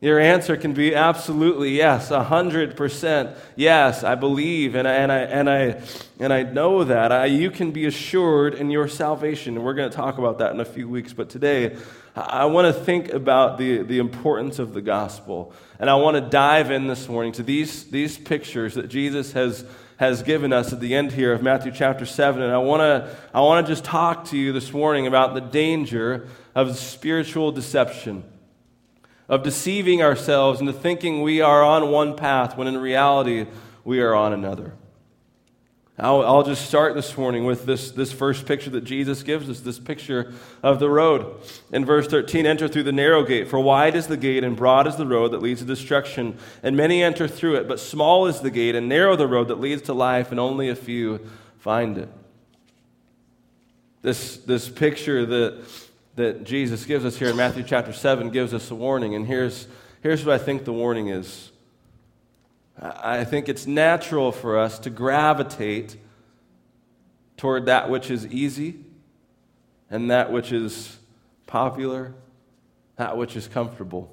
Your 0.00 0.20
answer 0.20 0.56
can 0.56 0.74
be 0.74 0.94
absolutely 0.94 1.76
yes, 1.76 2.10
100% 2.10 3.36
yes, 3.56 4.04
I 4.04 4.14
believe 4.14 4.76
and 4.76 4.86
I, 4.86 4.92
and 4.92 5.10
I, 5.10 5.18
and 5.18 5.50
I, 5.50 5.82
and 6.20 6.32
I 6.32 6.44
know 6.44 6.84
that. 6.84 7.10
I, 7.10 7.24
you 7.24 7.50
can 7.50 7.72
be 7.72 7.84
assured 7.84 8.54
in 8.54 8.70
your 8.70 8.86
salvation. 8.86 9.56
And 9.56 9.64
we're 9.64 9.74
going 9.74 9.90
to 9.90 9.96
talk 9.96 10.18
about 10.18 10.38
that 10.38 10.52
in 10.52 10.60
a 10.60 10.64
few 10.64 10.88
weeks. 10.88 11.12
But 11.12 11.30
today, 11.30 11.76
I 12.14 12.44
want 12.44 12.72
to 12.72 12.80
think 12.84 13.12
about 13.12 13.58
the, 13.58 13.82
the 13.82 13.98
importance 13.98 14.60
of 14.60 14.72
the 14.72 14.80
gospel. 14.80 15.52
And 15.80 15.90
I 15.90 15.96
want 15.96 16.14
to 16.14 16.20
dive 16.20 16.70
in 16.70 16.86
this 16.86 17.08
morning 17.08 17.32
to 17.32 17.42
these, 17.42 17.90
these 17.90 18.16
pictures 18.16 18.74
that 18.74 18.86
Jesus 18.86 19.32
has, 19.32 19.64
has 19.96 20.22
given 20.22 20.52
us 20.52 20.72
at 20.72 20.78
the 20.78 20.94
end 20.94 21.10
here 21.10 21.32
of 21.32 21.42
Matthew 21.42 21.72
chapter 21.72 22.06
7. 22.06 22.40
And 22.40 22.52
I 22.52 22.58
want 22.58 22.82
to 22.82 23.16
I 23.34 23.40
want 23.40 23.66
to 23.66 23.72
just 23.72 23.82
talk 23.82 24.26
to 24.26 24.38
you 24.38 24.52
this 24.52 24.72
morning 24.72 25.08
about 25.08 25.34
the 25.34 25.40
danger 25.40 26.28
of 26.54 26.78
spiritual 26.78 27.50
deception 27.50 28.22
of 29.28 29.42
deceiving 29.42 30.02
ourselves 30.02 30.60
into 30.60 30.72
thinking 30.72 31.22
we 31.22 31.40
are 31.40 31.62
on 31.62 31.90
one 31.90 32.16
path 32.16 32.56
when 32.56 32.66
in 32.66 32.78
reality 32.78 33.46
we 33.84 34.00
are 34.00 34.14
on 34.14 34.32
another. 34.32 34.74
I'll, 36.00 36.24
I'll, 36.24 36.42
just 36.44 36.66
start 36.66 36.94
this 36.94 37.18
morning 37.18 37.44
with 37.44 37.66
this, 37.66 37.90
this 37.90 38.12
first 38.12 38.46
picture 38.46 38.70
that 38.70 38.84
Jesus 38.84 39.24
gives 39.24 39.50
us, 39.50 39.60
this 39.60 39.80
picture 39.80 40.32
of 40.62 40.78
the 40.78 40.88
road. 40.88 41.40
In 41.72 41.84
verse 41.84 42.06
13, 42.06 42.46
enter 42.46 42.68
through 42.68 42.84
the 42.84 42.92
narrow 42.92 43.24
gate, 43.24 43.48
for 43.48 43.58
wide 43.58 43.96
is 43.96 44.06
the 44.06 44.16
gate 44.16 44.44
and 44.44 44.56
broad 44.56 44.86
is 44.86 44.94
the 44.94 45.06
road 45.06 45.32
that 45.32 45.42
leads 45.42 45.60
to 45.60 45.66
destruction, 45.66 46.38
and 46.62 46.76
many 46.76 47.02
enter 47.02 47.26
through 47.26 47.56
it, 47.56 47.66
but 47.66 47.80
small 47.80 48.26
is 48.26 48.40
the 48.40 48.50
gate 48.50 48.76
and 48.76 48.88
narrow 48.88 49.16
the 49.16 49.26
road 49.26 49.48
that 49.48 49.58
leads 49.58 49.82
to 49.82 49.92
life, 49.92 50.30
and 50.30 50.38
only 50.38 50.68
a 50.68 50.76
few 50.76 51.18
find 51.58 51.98
it. 51.98 52.08
This, 54.00 54.36
this 54.36 54.68
picture 54.68 55.26
that 55.26 55.64
that 56.18 56.42
Jesus 56.42 56.84
gives 56.84 57.04
us 57.04 57.16
here 57.16 57.28
in 57.28 57.36
Matthew 57.36 57.62
chapter 57.62 57.92
7 57.92 58.30
gives 58.30 58.52
us 58.52 58.72
a 58.72 58.74
warning. 58.74 59.14
And 59.14 59.24
here's, 59.24 59.68
here's 60.02 60.24
what 60.24 60.34
I 60.34 60.44
think 60.44 60.64
the 60.64 60.72
warning 60.72 61.08
is 61.08 61.52
I 62.76 63.24
think 63.24 63.48
it's 63.48 63.68
natural 63.68 64.32
for 64.32 64.58
us 64.58 64.80
to 64.80 64.90
gravitate 64.90 65.96
toward 67.36 67.66
that 67.66 67.88
which 67.88 68.10
is 68.10 68.26
easy 68.26 68.80
and 69.90 70.10
that 70.10 70.32
which 70.32 70.50
is 70.50 70.98
popular, 71.46 72.14
that 72.96 73.16
which 73.16 73.36
is 73.36 73.46
comfortable. 73.46 74.12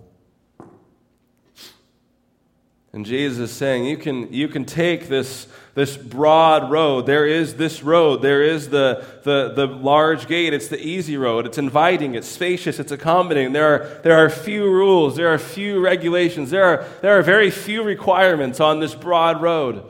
And 2.95 3.05
Jesus 3.05 3.51
is 3.51 3.51
saying, 3.51 3.83
you 3.83 3.97
can, 3.97 4.31
you 4.31 4.47
can 4.47 4.63
take 4.63 5.09
this, 5.09 5.49
this 5.73 5.97
broad 5.97 6.71
road. 6.71 7.05
There 7.05 7.25
is 7.25 7.55
this 7.55 7.83
road. 7.83 8.21
There 8.21 8.41
is 8.41 8.69
the, 8.69 9.05
the, 9.23 9.51
the 9.53 9.67
large 9.67 10.29
gate. 10.29 10.53
It's 10.53 10.69
the 10.69 10.79
easy 10.79 11.17
road. 11.17 11.45
It's 11.45 11.57
inviting. 11.57 12.15
It's 12.15 12.25
spacious. 12.25 12.79
It's 12.79 12.93
accommodating. 12.93 13.51
There 13.51 13.67
are, 13.67 14.01
there 14.03 14.25
are 14.25 14.29
few 14.29 14.71
rules. 14.71 15.17
There 15.17 15.27
are 15.27 15.37
few 15.37 15.83
regulations. 15.83 16.51
There 16.51 16.63
are, 16.63 16.85
there 17.01 17.19
are 17.19 17.21
very 17.21 17.51
few 17.51 17.83
requirements 17.83 18.61
on 18.61 18.79
this 18.79 18.95
broad 18.95 19.41
road. 19.41 19.83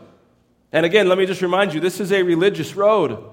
And 0.71 0.83
again, 0.83 1.07
let 1.07 1.19
me 1.19 1.27
just 1.27 1.43
remind 1.43 1.75
you 1.75 1.79
this 1.79 1.99
is 1.99 2.11
a 2.11 2.23
religious 2.23 2.75
road. 2.75 3.23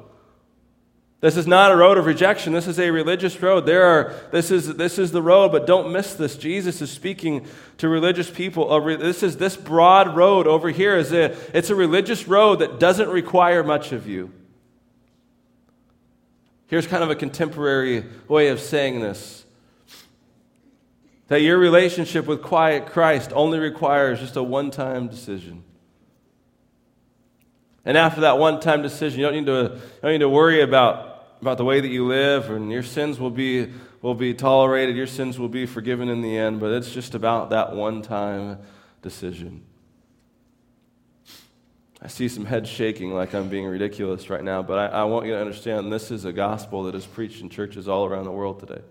This 1.22 1.36
is 1.36 1.46
not 1.46 1.70
a 1.70 1.76
road 1.76 1.98
of 1.98 2.06
rejection. 2.06 2.52
This 2.52 2.66
is 2.66 2.80
a 2.80 2.90
religious 2.90 3.40
road. 3.40 3.64
There 3.64 3.84
are, 3.84 4.12
this, 4.32 4.50
is, 4.50 4.74
this 4.74 4.98
is 4.98 5.12
the 5.12 5.22
road, 5.22 5.52
but 5.52 5.68
don't 5.68 5.92
miss 5.92 6.14
this. 6.14 6.36
Jesus 6.36 6.82
is 6.82 6.90
speaking 6.90 7.46
to 7.78 7.88
religious 7.88 8.28
people. 8.28 8.80
This 8.98 9.22
is 9.22 9.36
this 9.36 9.56
broad 9.56 10.16
road 10.16 10.48
over 10.48 10.70
here. 10.70 10.96
Is 10.96 11.12
a, 11.12 11.36
it's 11.56 11.70
a 11.70 11.76
religious 11.76 12.26
road 12.26 12.58
that 12.58 12.80
doesn't 12.80 13.08
require 13.08 13.62
much 13.62 13.92
of 13.92 14.08
you. 14.08 14.32
Here's 16.66 16.88
kind 16.88 17.04
of 17.04 17.10
a 17.10 17.14
contemporary 17.14 18.04
way 18.26 18.48
of 18.48 18.58
saying 18.58 19.00
this 19.00 19.44
that 21.28 21.40
your 21.40 21.56
relationship 21.56 22.26
with 22.26 22.42
quiet 22.42 22.86
Christ 22.86 23.30
only 23.32 23.60
requires 23.60 24.18
just 24.18 24.34
a 24.34 24.42
one 24.42 24.72
time 24.72 25.06
decision. 25.06 25.62
And 27.84 27.96
after 27.96 28.22
that 28.22 28.38
one 28.38 28.58
time 28.58 28.82
decision, 28.82 29.20
you 29.20 29.26
don't 29.26 29.34
need 29.34 29.46
to, 29.46 29.76
you 29.76 29.80
don't 30.02 30.12
need 30.12 30.18
to 30.18 30.28
worry 30.28 30.62
about 30.62 31.11
about 31.42 31.58
the 31.58 31.64
way 31.64 31.80
that 31.80 31.88
you 31.88 32.06
live, 32.06 32.50
and 32.50 32.70
your 32.70 32.84
sins 32.84 33.18
will 33.18 33.30
be, 33.30 33.68
will 34.00 34.14
be 34.14 34.32
tolerated, 34.32 34.94
your 34.94 35.08
sins 35.08 35.40
will 35.40 35.48
be 35.48 35.66
forgiven 35.66 36.08
in 36.08 36.22
the 36.22 36.38
end, 36.38 36.60
but 36.60 36.70
it's 36.70 36.92
just 36.92 37.16
about 37.16 37.50
that 37.50 37.74
one 37.74 38.00
time 38.00 38.60
decision. 39.02 39.64
I 42.00 42.06
see 42.06 42.28
some 42.28 42.44
heads 42.44 42.70
shaking 42.70 43.12
like 43.12 43.34
I'm 43.34 43.48
being 43.48 43.66
ridiculous 43.66 44.30
right 44.30 44.42
now, 44.42 44.62
but 44.62 44.78
I, 44.78 45.00
I 45.00 45.04
want 45.04 45.26
you 45.26 45.32
to 45.32 45.40
understand 45.40 45.92
this 45.92 46.12
is 46.12 46.24
a 46.24 46.32
gospel 46.32 46.84
that 46.84 46.94
is 46.94 47.06
preached 47.06 47.40
in 47.40 47.48
churches 47.48 47.88
all 47.88 48.06
around 48.06 48.24
the 48.24 48.32
world 48.32 48.60
today. 48.60 48.82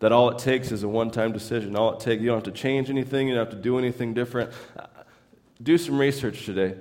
That 0.00 0.10
all 0.10 0.28
it 0.30 0.38
takes 0.38 0.72
is 0.72 0.82
a 0.82 0.88
one 0.88 1.12
time 1.12 1.30
decision. 1.30 1.76
All 1.76 1.92
it 1.92 2.00
takes, 2.00 2.20
you 2.20 2.28
don't 2.28 2.44
have 2.44 2.52
to 2.52 2.60
change 2.60 2.90
anything, 2.90 3.28
you 3.28 3.36
don't 3.36 3.46
have 3.46 3.54
to 3.54 3.62
do 3.62 3.78
anything 3.78 4.12
different. 4.12 4.50
Uh, 4.76 4.86
do 5.62 5.78
some 5.78 5.98
research 5.98 6.44
today. 6.44 6.74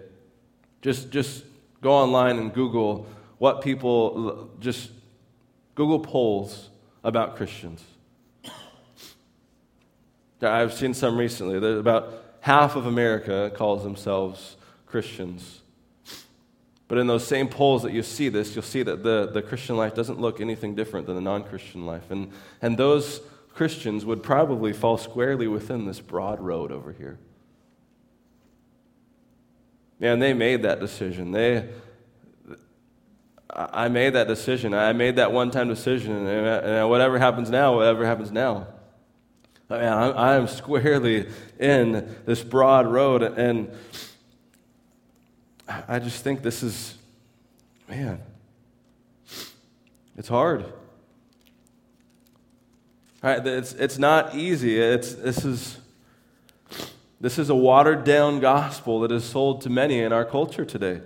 Just, 0.81 1.11
just 1.11 1.43
go 1.81 1.91
online 1.91 2.39
and 2.39 2.51
Google 2.51 3.07
what 3.37 3.61
people 3.61 4.49
just 4.59 4.91
Google 5.75 5.99
polls 5.99 6.69
about 7.03 7.35
Christians. 7.35 7.83
I've 10.41 10.73
seen 10.73 10.93
some 10.93 11.17
recently. 11.17 11.57
About 11.57 12.13
half 12.41 12.75
of 12.75 12.85
America 12.85 13.51
calls 13.55 13.83
themselves 13.83 14.57
Christians. 14.85 15.61
But 16.87 16.97
in 16.97 17.07
those 17.07 17.27
same 17.27 17.47
polls 17.47 17.83
that 17.83 17.91
you 17.91 18.01
see 18.01 18.29
this, 18.29 18.55
you'll 18.55 18.63
see 18.63 18.83
that 18.83 19.03
the, 19.03 19.29
the 19.31 19.41
Christian 19.41 19.75
life 19.75 19.93
doesn't 19.93 20.19
look 20.19 20.39
anything 20.39 20.73
different 20.73 21.05
than 21.05 21.15
the 21.15 21.21
non 21.21 21.43
Christian 21.43 21.85
life. 21.85 22.09
And, 22.11 22.31
and 22.61 22.77
those 22.77 23.21
Christians 23.53 24.05
would 24.05 24.23
probably 24.23 24.71
fall 24.71 24.97
squarely 24.97 25.47
within 25.47 25.85
this 25.85 25.99
broad 25.99 26.39
road 26.39 26.71
over 26.71 26.93
here. 26.93 27.17
And 29.99 30.21
they 30.21 30.33
made 30.33 30.61
that 30.61 30.79
decision. 30.79 31.31
They, 31.31 31.67
I 33.57 33.87
made 33.87 34.11
that 34.13 34.27
decision. 34.27 34.75
I 34.75 34.93
made 34.93 35.15
that 35.15 35.31
one 35.31 35.49
time 35.49 35.67
decision. 35.67 36.27
And 36.27 36.89
whatever 36.89 37.17
happens 37.17 37.49
now, 37.49 37.75
whatever 37.75 38.05
happens 38.05 38.31
now. 38.31 38.67
I 39.69 39.77
mean, 39.79 39.87
I 39.87 40.35
am 40.35 40.47
squarely 40.47 41.27
in 41.59 42.15
this 42.25 42.43
broad 42.43 42.85
road. 42.85 43.23
And 43.23 43.71
I 45.87 45.97
just 45.97 46.23
think 46.23 46.43
this 46.43 46.61
is, 46.61 46.95
man, 47.89 48.21
it's 50.15 50.27
hard. 50.27 50.71
Right? 53.23 53.45
It's, 53.45 53.73
it's 53.73 53.97
not 53.97 54.35
easy. 54.35 54.79
It's, 54.79 55.15
this, 55.15 55.43
is, 55.43 55.79
this 57.19 57.39
is 57.39 57.49
a 57.49 57.55
watered 57.55 58.03
down 58.03 58.39
gospel 58.39 58.99
that 58.99 59.11
is 59.11 59.23
sold 59.23 59.61
to 59.61 59.71
many 59.71 59.99
in 59.99 60.13
our 60.13 60.25
culture 60.25 60.63
today. 60.63 61.01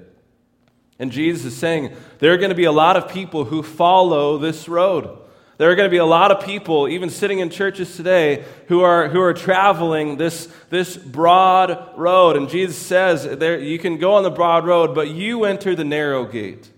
And 1.02 1.12
Jesus 1.12 1.46
is 1.46 1.58
saying 1.58 1.96
there 2.20 2.32
are 2.32 2.38
going 2.38 2.50
to 2.52 2.56
be 2.56 2.66
a 2.66 2.72
lot 2.72 2.96
of 2.96 3.12
people 3.12 3.46
who 3.46 3.64
follow 3.64 4.38
this 4.38 4.70
road. 4.70 5.18
There 5.58 5.72
are 5.72 5.76
going 5.76 5.88
to 5.88 5.92
be 5.92 5.98
a 5.98 6.06
lot 6.06 6.30
of 6.30 6.46
people, 6.46 6.88
even 6.88 7.10
sitting 7.10 7.40
in 7.40 7.50
churches 7.50 7.98
today, 7.98 8.46
who 8.68 8.82
are, 8.82 9.10
who 9.10 9.20
are 9.20 9.34
traveling 9.34 10.18
this, 10.18 10.48
this 10.70 10.96
broad 10.96 11.98
road. 11.98 12.38
And 12.38 12.48
Jesus 12.48 12.78
says 12.78 13.24
there, 13.24 13.60
you 13.60 13.80
can 13.80 13.98
go 13.98 14.14
on 14.14 14.22
the 14.22 14.30
broad 14.30 14.64
road, 14.64 14.94
but 14.94 15.10
you 15.10 15.44
enter 15.44 15.76
the 15.76 15.84
narrow 15.84 16.24
gate. 16.24 16.70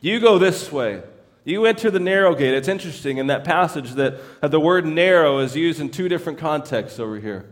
You 0.00 0.20
go 0.20 0.38
this 0.38 0.70
way. 0.70 1.02
You 1.42 1.66
enter 1.66 1.90
the 1.90 1.98
narrow 1.98 2.36
gate. 2.36 2.54
It's 2.54 2.68
interesting 2.68 3.18
in 3.18 3.26
that 3.26 3.42
passage 3.42 3.94
that, 3.94 4.40
that 4.40 4.52
the 4.52 4.60
word 4.60 4.86
narrow 4.86 5.40
is 5.40 5.56
used 5.56 5.80
in 5.80 5.90
two 5.90 6.08
different 6.08 6.38
contexts 6.38 7.00
over 7.00 7.18
here. 7.18 7.46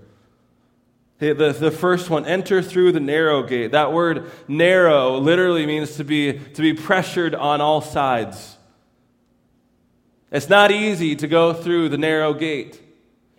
The, 1.33 1.57
the 1.59 1.71
first 1.71 2.11
one, 2.11 2.26
enter 2.26 2.61
through 2.61 2.93
the 2.93 3.00
narrow 3.00 3.43
gate. 3.43 3.73
That 3.73 3.93
word 3.93 4.31
narrow 4.47 5.16
literally 5.19 5.64
means 5.64 5.97
to 5.97 6.04
be, 6.04 6.38
to 6.38 6.62
be 6.62 6.75
pressured 6.75 7.35
on 7.35 7.61
all 7.61 7.81
sides. 7.81 8.59
It's 10.31 10.49
not 10.49 10.71
easy 10.71 11.16
to 11.16 11.28
go 11.28 11.52
through 11.52 11.88
the 11.88 11.99
narrow 11.99 12.35
gate. 12.35 12.81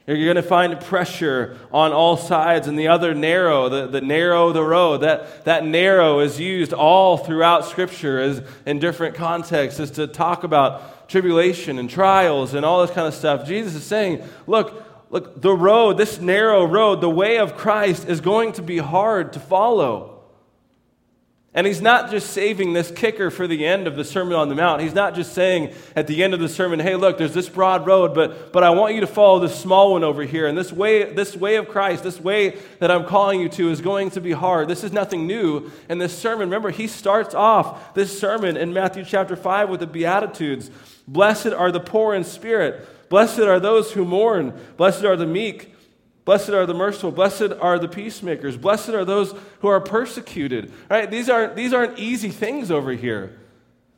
You're 0.07 0.17
going 0.17 0.35
to 0.35 0.43
find 0.43 0.79
pressure 0.79 1.57
on 1.71 1.91
all 1.91 2.15
sides, 2.15 2.67
and 2.67 2.77
the 2.77 2.89
other 2.89 3.15
narrow, 3.15 3.69
the, 3.69 3.87
the 3.87 4.01
narrow 4.01 4.51
the 4.51 4.63
road. 4.63 4.99
That, 4.99 5.45
that 5.45 5.65
narrow 5.65 6.19
is 6.19 6.39
used 6.39 6.73
all 6.73 7.17
throughout 7.17 7.65
Scripture 7.65 8.19
as, 8.19 8.43
in 8.67 8.79
different 8.79 9.15
contexts 9.15 9.79
is 9.79 9.91
to 9.91 10.05
talk 10.05 10.43
about 10.43 11.09
tribulation 11.09 11.79
and 11.79 11.89
trials 11.89 12.53
and 12.53 12.63
all 12.63 12.85
this 12.85 12.95
kind 12.95 13.07
of 13.07 13.15
stuff. 13.15 13.47
Jesus 13.47 13.73
is 13.73 13.83
saying, 13.83 14.23
look, 14.45 14.94
look, 15.15 15.41
the 15.41 15.53
road, 15.53 15.93
this 15.97 16.19
narrow 16.19 16.65
road, 16.65 16.99
the 16.99 17.09
way 17.09 17.37
of 17.37 17.55
Christ 17.55 18.09
is 18.09 18.19
going 18.19 18.51
to 18.53 18.61
be 18.61 18.79
hard 18.79 19.31
to 19.33 19.39
follow. 19.39 20.11
And 21.53 21.65
he's 21.65 21.81
not 21.81 22.11
just 22.11 22.31
saving 22.31 22.73
this 22.73 22.91
kicker 22.91 23.31
for 23.31 23.47
the 23.47 23.65
end 23.65 23.87
of 23.87 23.95
the 23.95 24.03
Sermon 24.03 24.33
on 24.33 24.49
the 24.49 24.55
Mount. 24.55 24.81
He's 24.81 24.93
not 24.93 25.15
just 25.15 25.31
saying 25.31 25.73
at 25.95 26.05
the 26.05 26.21
end 26.21 26.33
of 26.33 26.41
the 26.41 26.49
sermon, 26.49 26.81
hey, 26.81 26.97
look, 26.97 27.17
there's 27.17 27.33
this 27.33 27.47
broad 27.47 27.87
road, 27.87 28.13
but, 28.13 28.51
but 28.51 28.61
I 28.61 28.71
want 28.71 28.93
you 28.93 28.99
to 28.99 29.07
follow 29.07 29.39
this 29.39 29.57
small 29.57 29.93
one 29.93 30.03
over 30.03 30.23
here. 30.23 30.47
And 30.47 30.57
this 30.57 30.73
way, 30.73 31.13
this 31.13 31.33
way 31.33 31.55
of 31.55 31.69
Christ, 31.69 32.03
this 32.03 32.19
way 32.19 32.57
that 32.79 32.91
I'm 32.91 33.05
calling 33.05 33.39
you 33.39 33.47
to 33.47 33.69
is 33.71 33.79
going 33.79 34.09
to 34.11 34.19
be 34.19 34.33
hard. 34.33 34.67
This 34.67 34.83
is 34.83 34.91
nothing 34.91 35.27
new 35.27 35.71
in 35.87 35.97
this 35.97 36.17
sermon. 36.17 36.49
Remember, 36.49 36.71
he 36.71 36.87
starts 36.87 37.33
off 37.33 37.93
this 37.93 38.19
sermon 38.19 38.57
in 38.57 38.73
Matthew 38.73 39.05
chapter 39.05 39.37
5 39.37 39.69
with 39.69 39.79
the 39.79 39.87
Beatitudes. 39.87 40.69
Blessed 41.07 41.53
are 41.53 41.71
the 41.71 41.79
poor 41.79 42.13
in 42.13 42.25
spirit. 42.25 42.85
Blessed 43.15 43.39
are 43.39 43.61
those 43.61 43.93
who 43.93 44.03
mourn. 44.03 44.53
Blessed 44.75 45.05
are 45.05 45.15
the 45.15 45.25
meek. 45.25 45.73
Blessed 46.25 46.49
are 46.49 46.65
the 46.65 46.73
merciful. 46.73 47.13
Blessed 47.13 47.53
are 47.61 47.79
the 47.79 47.87
peacemakers. 47.87 48.57
Blessed 48.57 48.89
are 48.89 49.05
those 49.05 49.33
who 49.61 49.69
are 49.69 49.79
persecuted. 49.79 50.73
Right? 50.89 51.09
These 51.09 51.29
aren't, 51.29 51.55
these 51.55 51.71
aren't 51.71 51.97
easy 51.97 52.27
things 52.27 52.69
over 52.69 52.91
here. 52.91 53.39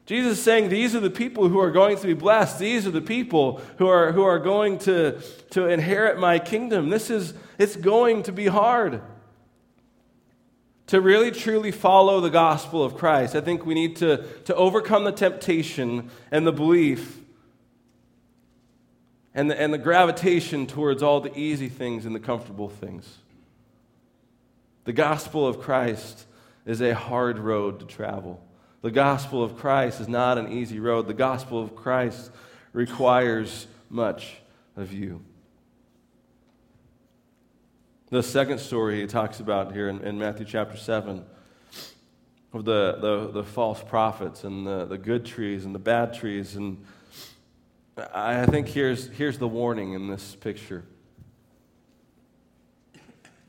Jesus 0.05 0.37
is 0.37 0.43
saying 0.43 0.69
these 0.69 0.93
are 0.93 0.99
the 0.99 1.09
people 1.09 1.49
who 1.49 1.57
are 1.57 1.71
going 1.71 1.97
to 1.97 2.05
be 2.05 2.13
blessed. 2.13 2.59
These 2.59 2.85
are 2.85 2.91
the 2.91 3.01
people 3.01 3.59
who 3.79 3.87
are, 3.87 4.11
who 4.11 4.21
are 4.21 4.37
going 4.37 4.77
to, 4.81 5.19
to 5.49 5.65
inherit 5.65 6.19
my 6.19 6.37
kingdom. 6.37 6.89
This 6.89 7.09
is, 7.09 7.33
it's 7.57 7.75
going 7.75 8.21
to 8.21 8.31
be 8.31 8.45
hard. 8.45 9.01
To 10.85 11.01
really 11.01 11.31
truly 11.31 11.71
follow 11.71 12.21
the 12.21 12.29
gospel 12.29 12.83
of 12.83 12.95
Christ, 12.95 13.35
I 13.35 13.41
think 13.41 13.65
we 13.65 13.73
need 13.73 13.95
to, 13.95 14.23
to 14.43 14.53
overcome 14.53 15.05
the 15.05 15.11
temptation 15.11 16.11
and 16.29 16.45
the 16.45 16.51
belief 16.51 17.23
and 19.37 19.51
the, 19.51 19.61
and 19.61 19.71
the 19.71 19.77
gravitation 19.77 20.65
towards 20.65 21.03
all 21.03 21.21
the 21.21 21.37
easy 21.37 21.69
things 21.69 22.07
and 22.07 22.15
the 22.15 22.19
comfortable 22.19 22.67
things. 22.67 23.19
The 24.85 24.93
gospel 24.93 25.45
of 25.47 25.59
Christ 25.59 26.25
is 26.65 26.81
a 26.81 26.95
hard 26.95 27.37
road 27.37 27.79
to 27.81 27.85
travel. 27.85 28.43
The 28.81 28.89
gospel 28.89 29.43
of 29.43 29.55
Christ 29.55 30.01
is 30.01 30.07
not 30.07 30.39
an 30.39 30.51
easy 30.51 30.79
road. 30.79 31.07
The 31.07 31.13
gospel 31.13 31.61
of 31.61 31.75
Christ 31.75 32.31
requires 32.73 33.67
much 33.91 34.37
of 34.75 34.91
you. 34.91 35.23
The 38.09 38.23
second 38.23 38.57
story 38.57 39.01
he 39.01 39.07
talks 39.07 39.39
about 39.39 39.71
here 39.71 39.87
in, 39.87 40.01
in 40.01 40.17
Matthew 40.17 40.47
chapter 40.47 40.77
7 40.77 41.23
of 42.53 42.65
the, 42.65 42.97
the, 42.99 43.31
the 43.31 43.43
false 43.43 43.83
prophets 43.83 44.43
and 44.43 44.65
the, 44.65 44.85
the 44.85 44.97
good 44.97 45.25
trees 45.25 45.63
and 45.63 45.75
the 45.75 45.79
bad 45.79 46.15
trees 46.15 46.55
and 46.55 46.83
I 48.13 48.45
think 48.45 48.67
here's, 48.67 49.07
here's 49.07 49.39
the 49.39 49.47
warning 49.47 49.93
in 49.93 50.07
this 50.07 50.35
picture. 50.35 50.83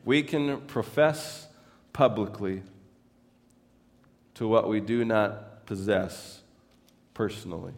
We 0.05 0.23
can 0.23 0.63
profess 0.63 1.49
publicly 1.93 2.63
to 4.35 4.49
what 4.49 4.69
we 4.69 4.81
do 4.81 5.05
not 5.05 5.67
possess 5.67 6.41
personally. 7.13 7.75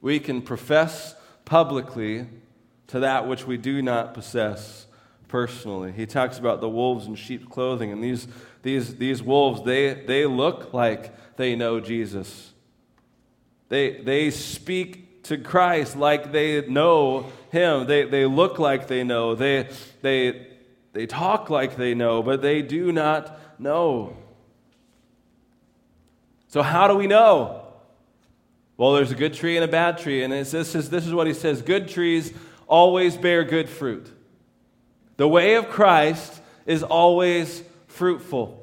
We 0.00 0.20
can 0.20 0.40
profess 0.40 1.14
publicly 1.44 2.26
to 2.86 3.00
that 3.00 3.28
which 3.28 3.46
we 3.46 3.58
do 3.58 3.82
not 3.82 4.14
possess 4.14 4.86
personally. 5.28 5.92
He 5.92 6.06
talks 6.06 6.38
about 6.38 6.60
the 6.60 6.68
wolves 6.68 7.06
in 7.06 7.14
sheep's 7.14 7.46
clothing, 7.46 7.92
and 7.92 8.02
these, 8.02 8.26
these, 8.62 8.96
these 8.96 9.22
wolves, 9.22 9.62
they, 9.64 9.92
they 9.92 10.24
look 10.24 10.72
like 10.72 11.36
they 11.36 11.56
know 11.56 11.78
Jesus. 11.78 12.52
They, 13.72 13.92
they 13.92 14.30
speak 14.30 15.22
to 15.22 15.38
Christ 15.38 15.96
like 15.96 16.30
they 16.30 16.60
know 16.66 17.32
him. 17.50 17.86
They, 17.86 18.04
they 18.04 18.26
look 18.26 18.58
like 18.58 18.86
they 18.86 19.02
know. 19.02 19.34
They, 19.34 19.66
they, 20.02 20.46
they 20.92 21.06
talk 21.06 21.48
like 21.48 21.76
they 21.76 21.94
know, 21.94 22.22
but 22.22 22.42
they 22.42 22.60
do 22.60 22.92
not 22.92 23.58
know. 23.58 24.14
So, 26.48 26.60
how 26.60 26.86
do 26.86 26.96
we 26.96 27.06
know? 27.06 27.62
Well, 28.76 28.92
there's 28.92 29.10
a 29.10 29.14
good 29.14 29.32
tree 29.32 29.56
and 29.56 29.64
a 29.64 29.68
bad 29.68 29.96
tree, 29.96 30.22
and 30.22 30.30
this 30.30 30.52
is, 30.52 30.90
this 30.90 31.06
is 31.06 31.14
what 31.14 31.26
he 31.26 31.32
says 31.32 31.62
good 31.62 31.88
trees 31.88 32.30
always 32.66 33.16
bear 33.16 33.42
good 33.42 33.70
fruit. 33.70 34.06
The 35.16 35.26
way 35.26 35.54
of 35.54 35.70
Christ 35.70 36.42
is 36.66 36.82
always 36.82 37.62
fruitful. 37.86 38.61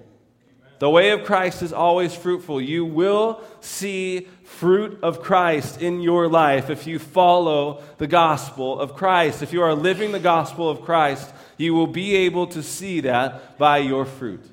The 0.80 0.90
way 0.90 1.12
of 1.12 1.26
Christ 1.26 1.62
is 1.62 1.74
always 1.74 2.16
fruitful. 2.16 2.62
You 2.62 2.86
will 2.86 3.42
see 3.60 4.28
fruit 4.46 5.00
of 5.04 5.22
Christ 5.22 5.82
in 5.82 6.00
your 6.00 6.30
life 6.30 6.70
if 6.70 6.88
you 6.88 7.00
follow 7.00 7.84
the 7.98 8.08
gospel 8.08 8.80
of 8.80 8.96
Christ. 8.96 9.44
If 9.44 9.52
you 9.52 9.62
are 9.62 9.76
living 9.76 10.14
the 10.14 10.20
gospel 10.22 10.70
of 10.70 10.82
Christ, 10.82 11.30
you 11.58 11.74
will 11.74 11.88
be 11.88 12.16
able 12.16 12.48
to 12.48 12.64
see 12.64 13.02
that 13.02 13.58
by 13.58 13.80
your 13.80 14.06
fruit. 14.06 14.44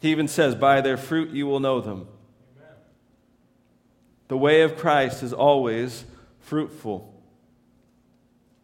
He 0.00 0.10
even 0.10 0.26
says, 0.26 0.56
By 0.56 0.80
their 0.80 0.96
fruit 0.96 1.30
you 1.30 1.46
will 1.46 1.60
know 1.60 1.80
them. 1.80 2.08
Amen. 2.56 2.74
The 4.26 4.36
way 4.36 4.62
of 4.62 4.76
Christ 4.76 5.22
is 5.22 5.32
always 5.32 6.04
fruitful. 6.40 7.14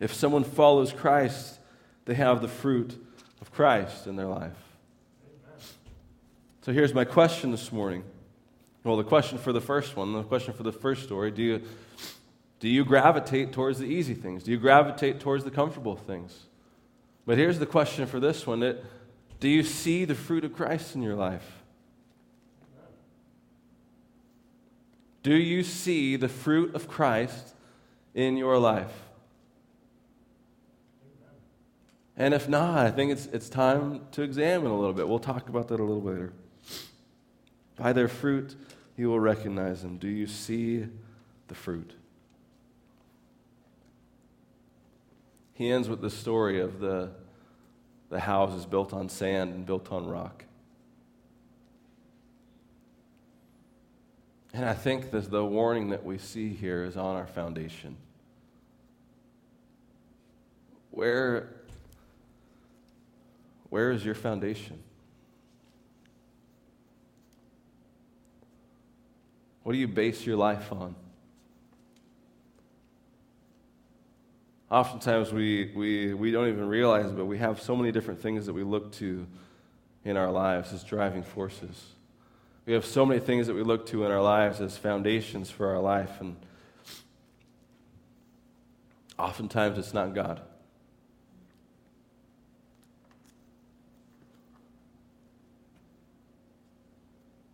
If 0.01 0.13
someone 0.13 0.43
follows 0.43 0.93
Christ, 0.93 1.61
they 2.07 2.15
have 2.15 2.43
the 2.43 2.49
fruit 2.49 3.01
of 3.41 3.53
Christ 3.53 4.09
in 4.09 4.17
their 4.17 4.27
life. 4.27 4.64
So 6.65 6.73
here's 6.73 6.95
my 6.95 7.05
question 7.05 7.51
this 7.51 7.71
morning. 7.71 8.05
Well, 8.85 8.97
the 8.97 9.05
question 9.05 9.37
for 9.37 9.53
the 9.53 9.61
first 9.61 9.97
one, 9.97 10.15
the 10.15 10.23
question 10.23 10.55
for 10.55 10.63
the 10.63 10.73
first 10.73 11.03
story 11.03 11.31
do 11.31 11.43
you, 11.43 11.63
do 12.59 12.71
you 12.71 12.87
gravitate 12.87 13.53
towards 13.53 13.79
the 13.81 13.85
easy 13.85 14.15
things? 14.15 14.45
Do 14.45 14.51
you 14.51 14.57
gravitate 14.57 15.21
towards 15.21 15.45
the 15.45 15.51
comfortable 15.51 15.95
things? 15.95 16.47
But 17.27 17.37
here's 17.37 17.59
the 17.59 17.67
question 17.67 18.07
for 18.07 18.19
this 18.19 18.47
one 18.47 18.63
it, 18.63 18.83
Do 19.41 19.49
you 19.49 19.63
see 19.63 20.07
the 20.07 20.15
fruit 20.15 20.43
of 20.43 20.55
Christ 20.55 20.95
in 20.95 21.03
your 21.03 21.15
life? 21.15 21.63
Do 25.23 25.35
you 25.35 25.65
see 25.65 26.17
the 26.17 26.31
fruit 26.31 26.75
of 26.75 26.89
Christ 26.89 27.55
in 28.15 28.39
your 28.39 28.59
life? 28.59 29.03
And 32.17 32.33
if 32.33 32.49
not, 32.49 32.79
I 32.79 32.91
think 32.91 33.13
it's, 33.13 33.27
it's 33.27 33.51
time 33.51 34.01
to 34.13 34.23
examine 34.23 34.71
a 34.71 34.79
little 34.79 34.95
bit. 34.95 35.07
We'll 35.07 35.19
talk 35.19 35.51
about 35.51 35.69
that 35.69 35.79
a 35.79 35.85
little 35.85 36.01
later. 36.01 36.33
By 37.77 37.93
their 37.93 38.09
fruit, 38.09 38.55
you 38.97 39.09
will 39.09 39.21
recognize 39.21 39.83
them. 39.83 39.97
Do 39.99 40.09
you 40.09 40.27
see 40.27 40.87
the 41.49 41.55
fruit? 41.55 41.95
He 45.55 45.71
ends 45.71 45.89
with 45.89 46.01
the 46.01 46.11
story 46.11 46.61
of 46.61 46.81
the, 46.81 47.11
the 48.11 48.21
houses 48.21 48.67
built 48.67 48.93
on 48.93 49.09
sand 49.09 49.55
and 49.55 49.65
built 49.65 49.93
on 49.93 50.07
rock. 50.07 50.45
And 54.53 54.65
I 54.65 54.75
think 54.75 55.11
that 55.11 55.31
the 55.31 55.45
warning 55.45 55.91
that 55.91 56.05
we 56.05 56.19
see 56.19 56.51
here 56.51 56.85
is 56.85 56.97
on 56.97 57.17
our 57.17 57.27
foundation. 57.27 57.97
Where, 60.93 61.57
where 63.69 63.91
is 63.91 64.05
your 64.05 64.15
foundation? 64.15 64.81
What 69.65 69.73
do 69.73 69.79
you 69.79 69.89
base 69.89 70.25
your 70.25 70.37
life 70.37 70.71
on? 70.71 70.95
Oftentimes 74.71 75.33
we, 75.33 75.73
we, 75.75 76.15
we 76.15 76.31
don't 76.31 76.49
even 76.49 76.69
realize 76.69 77.11
but 77.11 77.25
we 77.25 77.39
have 77.39 77.61
so 77.61 77.75
many 77.75 77.91
different 77.91 78.21
things 78.21 78.47
that 78.47 78.53
we 78.53 78.63
look 78.63 78.93
to 78.93 79.27
in 80.05 80.17
our 80.17 80.31
lives 80.31 80.73
as 80.73 80.85
driving 80.85 81.23
forces. 81.23 81.95
We 82.67 82.73
have 82.73 82.85
so 82.85 83.05
many 83.05 83.21
things 83.21 83.47
that 83.47 83.55
we 83.55 83.63
look 83.63 83.87
to 83.87 84.05
in 84.05 84.11
our 84.11 84.23
lives 84.23 84.61
as 84.61 84.77
foundations 84.77 85.51
for 85.51 85.69
our 85.69 85.81
life, 85.81 86.21
and 86.21 86.37
oftentimes 89.19 89.77
it's 89.77 89.93
not 89.93 90.15
God. 90.15 90.41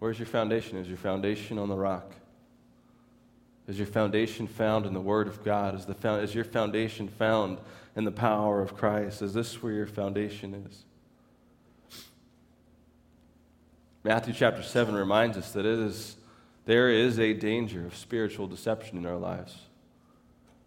Where's 0.00 0.18
your 0.18 0.26
foundation? 0.26 0.78
Is 0.78 0.88
your 0.88 0.96
foundation 0.96 1.58
on 1.58 1.68
the 1.68 1.76
rock? 1.76 2.12
Is 3.68 3.78
your 3.78 3.86
foundation 3.86 4.48
found 4.48 4.86
in 4.86 4.94
the 4.94 5.00
Word 5.00 5.28
of 5.28 5.44
God? 5.44 5.76
Is, 5.76 5.84
the 5.86 5.94
found, 5.94 6.24
is 6.24 6.34
your 6.34 6.42
foundation 6.44 7.06
found 7.06 7.58
in 7.94 8.04
the 8.04 8.10
power 8.10 8.62
of 8.62 8.76
Christ? 8.76 9.22
Is 9.22 9.34
this 9.34 9.62
where 9.62 9.72
your 9.72 9.86
foundation 9.86 10.66
is? 10.66 10.84
Matthew 14.02 14.32
chapter 14.32 14.62
7 14.62 14.94
reminds 14.94 15.36
us 15.36 15.52
that 15.52 15.66
it 15.66 15.78
is, 15.78 16.16
there 16.64 16.88
is 16.88 17.18
a 17.18 17.34
danger 17.34 17.86
of 17.86 17.94
spiritual 17.94 18.46
deception 18.46 18.96
in 18.96 19.04
our 19.04 19.18
lives. 19.18 19.56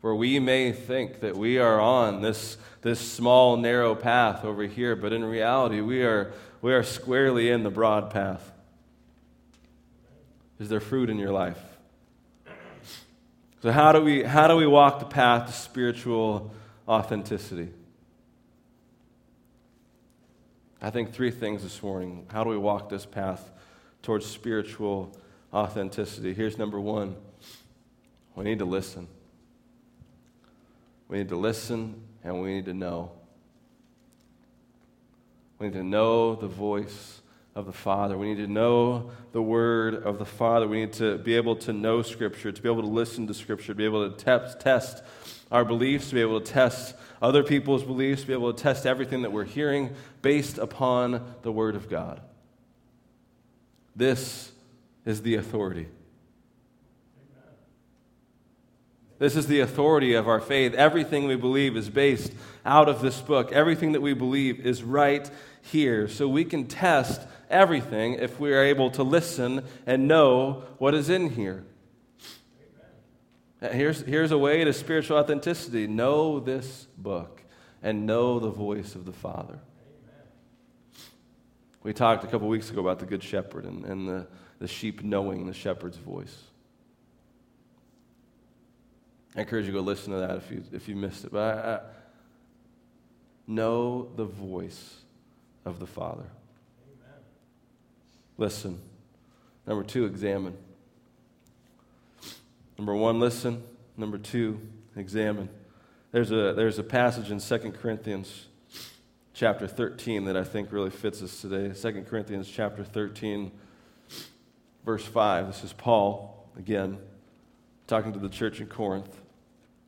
Where 0.02 0.14
we 0.14 0.38
may 0.38 0.72
think 0.72 1.22
that 1.22 1.36
we 1.36 1.58
are 1.58 1.82
on 1.82 2.22
this, 2.22 2.58
this 2.84 3.00
small, 3.00 3.58
narrow 3.58 3.96
path 3.96 4.46
over 4.46 4.64
here, 4.64 4.96
but 4.96 5.12
in 5.12 5.26
reality, 5.26 5.82
we 5.82 6.04
are, 6.04 6.34
we 6.62 6.72
are 6.72 6.84
squarely 6.84 7.50
in 7.50 7.64
the 7.64 7.72
broad 7.72 8.12
path. 8.12 8.52
Is 10.60 10.70
there 10.70 10.80
fruit 10.80 11.10
in 11.10 11.18
your 11.18 11.32
life? 11.32 11.62
So, 13.62 13.72
how 13.72 13.92
do 13.94 14.02
we, 14.02 14.24
how 14.24 14.48
do 14.48 14.56
we 14.56 14.68
walk 14.68 15.00
the 15.00 15.06
path 15.06 15.48
to 15.48 15.54
spiritual 15.54 16.54
authenticity? 16.88 17.70
I 20.82 20.90
think 20.90 21.14
three 21.14 21.32
things 21.32 21.64
this 21.64 21.82
morning. 21.82 22.26
How 22.30 22.44
do 22.44 22.50
we 22.50 22.58
walk 22.58 22.90
this 22.90 23.06
path 23.06 23.52
towards 24.02 24.26
spiritual 24.26 25.16
authenticity? 25.54 26.34
Here's 26.34 26.58
number 26.58 26.80
one 26.80 27.16
we 28.36 28.44
need 28.44 28.60
to 28.60 28.66
listen. 28.66 29.08
We 31.08 31.20
need 31.20 31.30
to 31.30 31.38
listen 31.38 32.02
and 32.24 32.42
we 32.42 32.56
need 32.56 32.66
to 32.66 32.74
know. 32.74 33.12
We 35.58 35.68
need 35.68 35.76
to 35.76 35.84
know 35.84 36.36
the 36.36 36.48
voice 36.48 37.22
of 37.56 37.66
the 37.66 37.74
Father. 37.74 38.18
We 38.18 38.34
need 38.34 38.42
to 38.42 38.52
know 38.52 39.12
the 39.32 39.42
Word 39.42 39.96
of 39.96 40.18
the 40.18 40.26
Father. 40.26 40.68
We 40.68 40.82
need 40.82 40.94
to 40.94 41.18
be 41.18 41.36
able 41.36 41.56
to 41.58 41.74
know 41.74 42.02
Scripture, 42.02 42.52
to 42.52 42.62
be 42.62 42.70
able 42.70 42.82
to 42.82 42.88
listen 42.88 43.28
to 43.28 43.34
Scripture, 43.34 43.74
to 43.74 43.76
be 43.76 43.86
able 43.86 44.10
to 44.10 44.18
te- 44.18 44.60
test 44.60 45.04
our 45.52 45.64
beliefs, 45.64 46.10
to 46.10 46.16
be 46.16 46.22
able 46.22 46.42
to 46.42 46.52
test 46.52 46.96
other 47.22 47.44
people's 47.44 47.84
beliefs, 47.84 48.22
to 48.22 48.28
be 48.28 48.34
able 48.34 48.52
to 48.52 48.62
test 48.62 48.86
everything 48.86 49.22
that 49.22 49.32
we're 49.32 49.44
hearing 49.44 49.94
based 50.22 50.58
upon 50.58 51.36
the 51.44 51.52
Word 51.52 51.76
of 51.76 51.90
God. 51.90 52.22
This 53.96 54.52
is 55.06 55.22
the 55.22 55.36
authority. 55.36 55.88
This 59.20 59.36
is 59.36 59.48
the 59.48 59.60
authority 59.60 60.14
of 60.14 60.28
our 60.28 60.40
faith. 60.40 60.74
Everything 60.74 61.28
we 61.28 61.36
believe 61.36 61.78
is 61.78 61.90
based 61.90 62.34
out 62.66 62.90
of 62.90 63.02
this 63.02 63.22
book. 63.22 63.52
Everything 63.52 63.92
that 63.94 64.02
we 64.02 64.14
believe 64.14 64.66
is 64.66 64.84
right 64.84 65.30
here. 65.62 66.08
So 66.08 66.28
we 66.28 66.44
can 66.44 66.68
test 66.68 67.22
everything 67.50 68.16
if 68.16 68.40
we 68.40 68.54
are 68.54 68.64
able 68.64 68.90
to 68.92 69.04
listen 69.04 69.64
and 69.86 70.08
know 70.08 70.64
what 70.78 70.94
is 70.94 71.10
in 71.10 71.30
here. 71.30 71.64
Uh, 73.62 73.70
here's, 73.70 74.02
here's 74.02 74.32
a 74.32 74.38
way 74.38 74.64
to 74.64 74.74
spiritual 74.74 75.18
authenticity 75.18 75.88
know 75.88 76.40
this 76.40 76.88
book 76.98 77.44
and 77.82 78.06
know 78.06 78.40
the 78.40 78.50
voice 78.50 78.96
of 78.96 79.06
the 79.06 79.14
Father. 79.14 79.60
We 81.84 81.94
talked 81.94 82.24
a 82.24 82.28
couple 82.28 82.48
weeks 82.48 82.70
ago 82.70 82.82
about 82.82 83.00
the 83.00 83.06
Good 83.06 83.24
Shepherd 83.24 83.66
and, 83.66 83.86
and 83.86 84.08
the, 84.08 84.28
the 84.60 84.68
sheep 84.68 85.04
knowing 85.04 85.46
the 85.46 85.54
shepherd's 85.54 85.98
voice. 85.98 86.44
I 89.36 89.42
encourage 89.42 89.66
you 89.66 89.72
to 89.72 89.80
go 89.80 89.84
listen 89.84 90.14
to 90.14 90.20
that 90.20 90.38
if 90.38 90.52
you, 90.52 90.64
if 90.72 90.88
you 90.88 90.96
missed 90.96 91.26
it. 91.26 91.32
But 91.32 91.58
I, 91.58 91.76
I, 91.76 91.80
know 93.46 94.10
the 94.16 94.26
voice 94.26 94.96
of 95.66 95.80
the 95.80 95.88
Father. 95.88 96.24
Amen. 96.24 97.20
Listen. 98.38 98.80
Number 99.66 99.84
two, 99.84 100.06
examine. 100.06 100.56
Number 102.78 102.96
one, 102.96 103.20
listen. 103.20 103.64
Number 103.98 104.18
two, 104.18 104.62
examine. 104.96 105.50
There's 106.12 106.32
a, 106.32 106.54
there's 106.54 106.80
a 106.80 106.84
passage 106.84 107.32
in 107.32 107.40
2 107.40 107.72
Corinthians 107.72 108.48
chapter 109.34 109.68
13 109.68 110.26
that 110.26 110.38
I 110.38 110.44
think 110.44 110.72
really 110.72 110.92
fits 110.92 111.22
us 111.22 111.42
today. 111.42 111.74
2 111.74 112.04
Corinthians 112.04 112.48
chapter 112.48 112.84
13, 112.84 113.52
verse 114.86 115.06
5. 115.06 115.48
This 115.48 115.64
is 115.64 115.74
Paul, 115.74 116.50
again, 116.58 117.00
talking 117.88 118.14
to 118.14 118.20
the 118.20 118.30
church 118.30 118.62
in 118.62 118.68
Corinth 118.68 119.23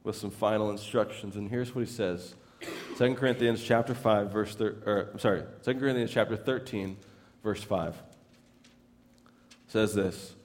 with 0.06 0.16
some 0.16 0.30
final 0.30 0.70
instructions. 0.70 1.36
And 1.36 1.50
here's 1.50 1.76
what 1.76 1.86
he 1.86 1.92
says 1.92 2.36
2 2.98 3.16
Corinthians 3.16 3.62
chapter 3.62 3.94
5, 3.94 4.32
verse, 4.32 4.56
thir- 4.56 4.78
or, 4.86 5.10
I'm 5.12 5.20
sorry, 5.20 5.44
2 5.64 5.74
Corinthians 5.74 6.12
chapter 6.12 6.38
13, 6.38 6.96
verse 7.44 7.62
5 7.62 7.96
says 9.68 9.94
this 9.94 10.36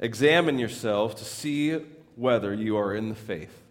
Examine 0.00 0.58
yourselves 0.58 1.14
to 1.14 1.24
see 1.24 1.80
whether 2.16 2.52
you 2.52 2.76
are 2.76 2.94
in 2.94 3.08
the 3.08 3.14
faith. 3.14 3.62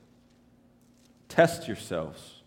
Test 1.30 1.68
yourselves. 1.68 2.42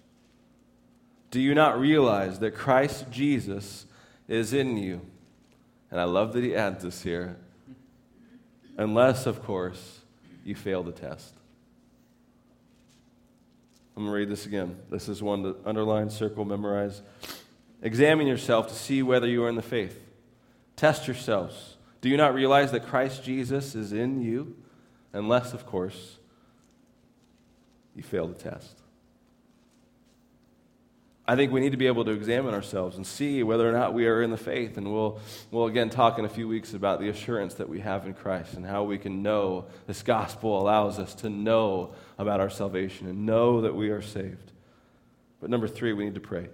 Do 1.30 1.40
you 1.40 1.54
not 1.54 1.78
realize 1.78 2.38
that 2.38 2.54
Christ 2.54 3.10
Jesus 3.10 3.86
is 4.26 4.52
in 4.52 4.76
you? 4.76 5.00
And 5.90 6.00
I 6.00 6.04
love 6.04 6.32
that 6.32 6.42
he 6.42 6.54
adds 6.54 6.82
this 6.82 7.02
here. 7.02 7.36
Unless, 8.76 9.26
of 9.26 9.42
course, 9.42 10.00
you 10.44 10.54
fail 10.54 10.82
the 10.82 10.92
test. 10.92 11.34
I'm 13.96 14.02
going 14.02 14.12
to 14.12 14.18
read 14.18 14.28
this 14.28 14.44
again. 14.44 14.76
This 14.90 15.08
is 15.08 15.22
one 15.22 15.42
to 15.42 15.56
underline, 15.64 16.10
circle, 16.10 16.44
memorize. 16.44 17.00
Examine 17.80 18.26
yourself 18.26 18.68
to 18.68 18.74
see 18.74 19.02
whether 19.02 19.26
you 19.26 19.42
are 19.44 19.48
in 19.48 19.56
the 19.56 19.62
faith. 19.62 19.98
Test 20.76 21.06
yourselves. 21.06 21.76
Do 22.02 22.10
you 22.10 22.18
not 22.18 22.34
realize 22.34 22.72
that 22.72 22.86
Christ 22.86 23.24
Jesus 23.24 23.74
is 23.74 23.92
in 23.92 24.20
you? 24.20 24.56
Unless, 25.14 25.54
of 25.54 25.64
course, 25.64 26.18
you 27.94 28.02
fail 28.02 28.28
the 28.28 28.34
test. 28.34 28.82
I 31.28 31.34
think 31.34 31.50
we 31.50 31.60
need 31.60 31.72
to 31.72 31.76
be 31.76 31.88
able 31.88 32.04
to 32.04 32.12
examine 32.12 32.54
ourselves 32.54 32.96
and 32.96 33.04
see 33.04 33.42
whether 33.42 33.68
or 33.68 33.72
not 33.72 33.92
we 33.92 34.06
are 34.06 34.22
in 34.22 34.30
the 34.30 34.36
faith. 34.36 34.76
And 34.76 34.92
we'll, 34.92 35.18
we'll 35.50 35.66
again 35.66 35.90
talk 35.90 36.18
in 36.20 36.24
a 36.24 36.28
few 36.28 36.46
weeks 36.46 36.72
about 36.72 37.00
the 37.00 37.08
assurance 37.08 37.54
that 37.54 37.68
we 37.68 37.80
have 37.80 38.06
in 38.06 38.14
Christ 38.14 38.54
and 38.54 38.64
how 38.64 38.84
we 38.84 38.96
can 38.96 39.22
know 39.22 39.64
this 39.88 40.02
gospel 40.02 40.60
allows 40.60 41.00
us 41.00 41.14
to 41.16 41.30
know 41.30 41.94
about 42.16 42.38
our 42.40 42.50
salvation 42.50 43.08
and 43.08 43.26
know 43.26 43.62
that 43.62 43.74
we 43.74 43.90
are 43.90 44.02
saved. 44.02 44.52
But 45.40 45.50
number 45.50 45.66
three, 45.66 45.92
we 45.92 46.04
need 46.04 46.14
to 46.14 46.20
pray. 46.20 46.48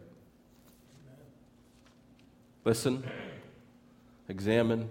Listen, 2.64 3.04
examine, 4.28 4.88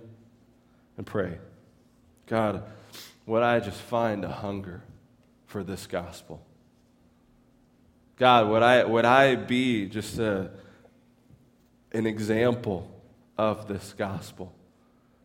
and 0.97 1.07
pray. 1.07 1.39
God, 2.27 2.63
would 3.25 3.41
I 3.41 3.59
just 3.59 3.81
find 3.81 4.23
a 4.23 4.29
hunger 4.29 4.83
for 5.47 5.63
this 5.63 5.87
gospel? 5.87 6.45
God, 8.21 8.49
would 8.49 8.61
I, 8.61 8.83
would 8.83 9.03
I 9.03 9.33
be 9.33 9.87
just 9.87 10.19
a, 10.19 10.51
an 11.91 12.05
example 12.05 12.87
of 13.35 13.67
this 13.67 13.95
gospel? 13.97 14.53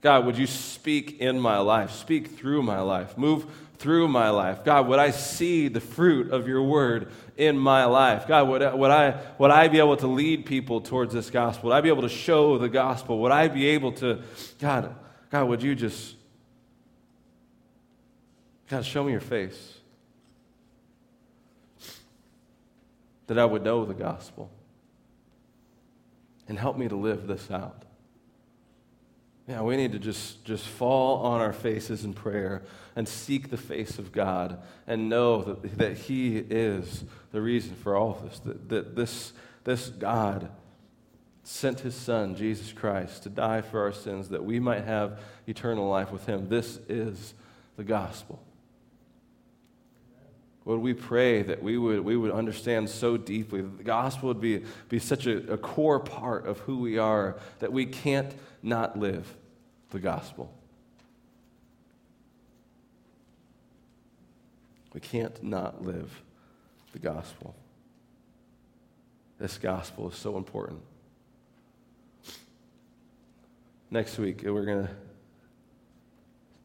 God, 0.01 0.25
would 0.25 0.39
you 0.39 0.47
speak 0.47 1.21
in 1.21 1.39
my 1.39 1.59
life, 1.59 1.91
speak 1.91 2.39
through 2.39 2.63
my 2.63 2.81
life, 2.81 3.19
move 3.19 3.45
through 3.77 4.09
my 4.09 4.31
life? 4.31 4.65
God, 4.65 4.89
would 4.89 4.99
I 4.99 5.11
see 5.11 5.69
the 5.69 5.79
fruit 5.79 6.31
of 6.31 6.49
your 6.49 6.63
word 6.63 7.13
in 7.37 7.59
my 7.59 7.85
life? 7.85 8.27
God, 8.27 8.49
would, 8.49 8.63
would, 8.63 8.91
I, 8.91 9.21
would 9.37 9.51
I 9.51 9.69
be 9.69 9.79
able 9.79 9.99
to 9.99 10.07
lead 10.07 10.47
people 10.47 10.81
towards 10.81 11.13
this 11.13 11.29
gospel? 11.29 11.69
Would 11.69 11.77
I 11.77 11.83
be 11.83 11.91
able 11.91 12.01
to 12.01 12.09
show 12.09 12.57
the 12.57 12.71
gospel? 12.71 13.19
Would 13.19 13.33
I 13.33 13.49
be 13.49 13.67
able 13.67 13.93
to, 13.93 14.23
God, 14.59 14.95
God, 15.31 15.45
would 15.45 15.63
you 15.63 15.75
just, 15.75 16.15
God, 18.71 18.87
show 18.87 19.05
me 19.05 19.13
your 19.13 19.21
face? 19.21 19.77
That 23.27 23.39
I 23.39 23.45
would 23.45 23.65
know 23.65 23.85
the 23.85 23.95
gospel 23.95 24.51
and 26.49 26.59
help 26.59 26.77
me 26.77 26.89
to 26.89 26.97
live 26.97 27.27
this 27.27 27.51
out. 27.51 27.85
Yeah, 29.49 29.63
we 29.63 29.77
need 29.77 29.93
to 29.93 29.99
just, 29.99 30.45
just 30.45 30.67
fall 30.67 31.25
on 31.25 31.41
our 31.41 31.53
faces 31.53 32.05
in 32.05 32.15
prayer 32.15 32.63
and 32.97 33.07
seek 33.07 33.51
the 33.51 33.57
face 33.57 33.99
of 33.99 34.11
God 34.11 34.61
and 34.89 35.09
know 35.09 35.43
that, 35.43 35.79
that 35.79 35.97
He 35.99 36.37
is 36.37 37.05
the 37.31 37.41
reason 37.41 37.77
for 37.77 37.95
all 37.95 38.11
of 38.11 38.23
this. 38.23 38.39
That, 38.41 38.69
that 38.71 38.97
this, 38.97 39.33
this 39.63 39.89
God 39.89 40.51
sent 41.45 41.81
His 41.81 41.95
Son, 41.95 42.35
Jesus 42.35 42.73
Christ, 42.73 43.23
to 43.23 43.29
die 43.29 43.61
for 43.61 43.83
our 43.83 43.93
sins 43.93 44.31
that 44.31 44.45
we 44.45 44.59
might 44.59 44.85
have 44.85 45.21
eternal 45.47 45.89
life 45.89 46.11
with 46.11 46.27
Him. 46.27 46.49
This 46.49 46.81
is 46.89 47.35
the 47.77 47.85
gospel. 47.85 48.43
Would 50.67 50.81
we 50.81 50.95
pray 50.95 51.43
that 51.43 51.63
we 51.63 51.79
would, 51.79 52.01
we 52.01 52.17
would 52.17 52.33
understand 52.33 52.91
so 52.91 53.17
deeply 53.17 53.63
that 53.63 53.79
the 53.79 53.85
gospel 53.85 54.27
would 54.29 54.41
be, 54.41 54.65
be 54.89 54.99
such 54.99 55.27
a, 55.29 55.53
a 55.53 55.57
core 55.57 56.01
part 56.01 56.45
of 56.45 56.59
who 56.59 56.79
we 56.79 56.99
are 56.99 57.39
that 57.61 57.73
we 57.73 57.87
can't 57.87 58.35
not 58.65 58.99
live 58.99 59.33
the 59.91 60.01
gospel? 60.01 60.53
We 64.93 64.99
can't 64.99 65.41
not 65.41 65.85
live 65.85 66.21
the 66.91 66.99
gospel. 66.99 67.55
This 69.39 69.59
gospel 69.59 70.11
is 70.11 70.17
so 70.17 70.37
important. 70.37 70.81
Next 73.89 74.19
week, 74.19 74.43
we're 74.45 74.65
going 74.65 74.89
to 74.89 74.95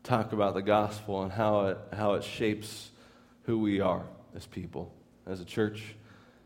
talk 0.01 0.33
about 0.33 0.55
the 0.55 0.63
gospel 0.63 1.21
and 1.21 1.31
how 1.31 1.67
it, 1.67 1.77
how 1.93 2.13
it 2.13 2.23
shapes 2.23 2.89
who 3.51 3.59
we 3.59 3.81
are 3.81 4.05
as 4.33 4.45
people, 4.45 4.93
as 5.27 5.41
a 5.41 5.43
church, 5.43 5.95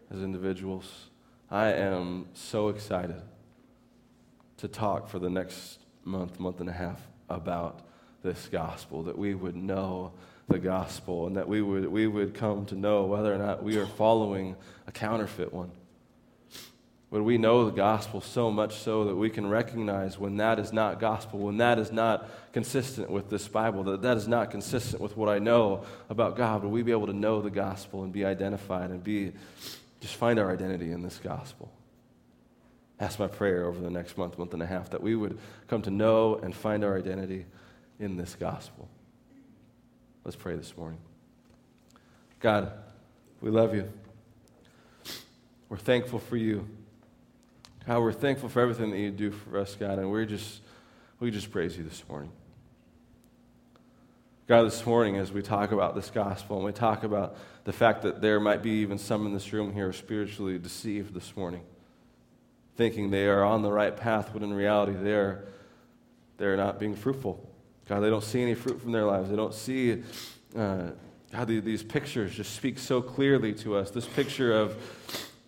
as 0.10 0.24
individuals. 0.24 1.12
I 1.52 1.68
am 1.74 2.26
so 2.34 2.70
excited 2.70 3.22
to 4.58 4.68
talk 4.68 5.08
for 5.08 5.20
the 5.20 5.30
next 5.30 5.78
month, 6.04 6.40
month 6.40 6.62
and 6.62 6.68
a 6.68 6.74
half 6.74 7.00
about 7.30 7.82
this 8.24 8.50
gospel, 8.52 9.04
that 9.04 9.16
we 9.16 9.36
would 9.36 9.56
know 9.56 10.14
the 10.48 10.58
gospel 10.58 11.28
and 11.28 11.36
that 11.36 11.48
we 11.48 11.62
would, 11.62 11.86
we 11.86 12.08
would 12.08 12.34
come 12.34 12.66
to 12.66 12.76
know 12.76 13.06
whether 13.06 13.32
or 13.32 13.38
not 13.38 13.62
we 13.62 13.78
are 13.78 13.86
following 13.86 14.56
a 14.88 14.92
counterfeit 14.92 15.54
one. 15.54 15.70
Would 17.12 17.22
we 17.22 17.38
know 17.38 17.66
the 17.66 17.72
gospel 17.72 18.20
so 18.20 18.52
much 18.52 18.78
so 18.80 19.06
that 19.06 19.16
we 19.16 19.30
can 19.30 19.48
recognize 19.48 20.18
when 20.18 20.38
that 20.38 20.60
is 20.60 20.74
not 20.74 21.00
gospel, 21.00 21.40
when 21.40 21.58
that 21.58 21.78
is 21.78 21.92
not 21.92 22.30
consistent 22.52 23.10
with 23.10 23.30
this 23.30 23.48
Bible, 23.48 23.84
that 23.86 24.02
that 24.02 24.18
is 24.18 24.28
not 24.28 24.52
consistent 24.52 25.02
with 25.02 25.16
what 25.16 25.30
I 25.30 25.40
know 25.40 25.86
about 26.10 26.36
God? 26.36 26.64
Would 26.64 26.72
we 26.72 26.82
be 26.82 26.92
able 26.92 27.08
to 27.08 27.14
know 27.14 27.42
the 27.42 27.52
gospel 27.52 28.04
and 28.04 28.12
be 28.12 28.26
identified 28.26 28.90
and 28.90 29.04
be 29.04 29.34
just 30.02 30.16
find 30.16 30.40
our 30.40 30.52
identity 30.52 30.92
in 30.92 31.04
this 31.04 31.20
gospel? 31.24 31.72
That's 32.98 33.20
my 33.20 33.28
prayer 33.28 33.66
over 33.66 33.80
the 33.80 33.90
next 33.90 34.18
month, 34.18 34.38
month 34.38 34.54
and 34.54 34.64
a 34.64 34.66
half, 34.66 34.90
that 34.90 35.02
we 35.02 35.16
would 35.16 35.38
come 35.68 35.82
to 35.84 35.92
know 35.92 36.36
and 36.36 36.56
find 36.56 36.84
our 36.84 36.98
identity 36.98 37.46
in 38.00 38.18
this 38.18 38.36
gospel. 38.36 38.90
Let's 40.24 40.36
pray 40.36 40.56
this 40.56 40.76
morning. 40.76 41.00
God, 42.40 42.72
we 43.42 43.52
love 43.52 43.76
you. 43.76 43.92
We're 45.70 45.78
thankful 45.78 46.20
for 46.20 46.38
you. 46.38 46.68
God, 47.88 48.00
we're 48.00 48.14
thankful 48.14 48.50
for 48.50 48.62
everything 48.62 48.90
that 48.90 48.98
you 48.98 49.12
do 49.12 49.30
for 49.30 49.60
us, 49.60 49.76
God, 49.76 50.00
and 50.00 50.10
we're 50.10 50.26
just, 50.26 50.62
we 51.20 51.30
just 51.30 51.52
praise 51.52 51.78
you 51.78 51.84
this 51.84 52.04
morning. 52.10 52.32
God, 54.48 54.64
this 54.64 54.84
morning, 54.88 55.18
as 55.18 55.32
we 55.32 55.44
talk 55.44 55.72
about 55.72 55.94
this 55.94 56.10
gospel 56.10 56.56
and 56.56 56.66
we 56.66 56.72
talk 56.72 57.04
about 57.04 57.38
the 57.64 57.74
fact 57.74 58.02
that 58.02 58.22
there 58.22 58.40
might 58.40 58.64
be 58.64 58.72
even 58.82 58.98
some 58.98 59.28
in 59.28 59.34
this 59.34 59.54
room 59.54 59.72
here 59.72 59.94
spiritually 59.94 60.58
deceived 60.58 61.14
this 61.14 61.36
morning, 61.38 61.62
thinking 62.76 63.12
they 63.12 63.28
are 63.28 63.44
on 63.44 63.62
the 63.62 63.72
right 63.72 63.96
path, 63.96 64.34
when 64.34 64.42
in 64.42 64.54
reality 64.54 64.94
they're, 64.94 65.46
they're 66.38 66.58
not 66.58 66.80
being 66.80 66.96
fruitful. 66.96 67.48
God, 67.88 68.00
they 68.00 68.10
don't 68.10 68.24
see 68.24 68.42
any 68.42 68.56
fruit 68.56 68.82
from 68.82 68.94
their 68.94 69.06
lives. 69.06 69.30
They 69.30 69.36
don't 69.36 69.54
see 69.54 70.02
uh, 70.58 70.90
how 71.32 71.46
these 71.46 71.84
pictures 71.84 72.34
just 72.34 72.56
speak 72.56 72.80
so 72.80 73.00
clearly 73.00 73.54
to 73.54 73.76
us. 73.76 73.92
This 73.92 74.08
picture 74.08 74.54
of, 74.54 74.76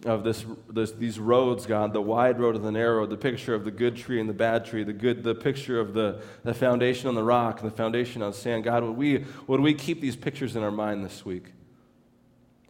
of 0.07 0.23
this, 0.23 0.45
this, 0.69 0.91
these 0.93 1.19
roads, 1.19 1.65
God, 1.65 1.93
the 1.93 2.01
wide 2.01 2.39
road 2.39 2.55
and 2.55 2.63
the 2.63 2.71
narrow, 2.71 3.05
the 3.05 3.17
picture 3.17 3.53
of 3.53 3.65
the 3.65 3.71
good 3.71 3.95
tree 3.95 4.19
and 4.19 4.29
the 4.29 4.33
bad 4.33 4.65
tree, 4.65 4.83
the, 4.83 4.93
good, 4.93 5.23
the 5.23 5.35
picture 5.35 5.79
of 5.79 5.93
the, 5.93 6.21
the 6.43 6.53
foundation 6.53 7.09
on 7.09 7.15
the 7.15 7.23
rock 7.23 7.61
and 7.61 7.69
the 7.69 7.75
foundation 7.75 8.21
on 8.21 8.33
sand. 8.33 8.63
God, 8.63 8.83
would 8.83 8.95
we, 8.95 9.25
would 9.47 9.59
we 9.59 9.73
keep 9.73 9.99
these 9.99 10.15
pictures 10.15 10.55
in 10.55 10.63
our 10.63 10.71
mind 10.71 11.03
this 11.03 11.25
week? 11.25 11.51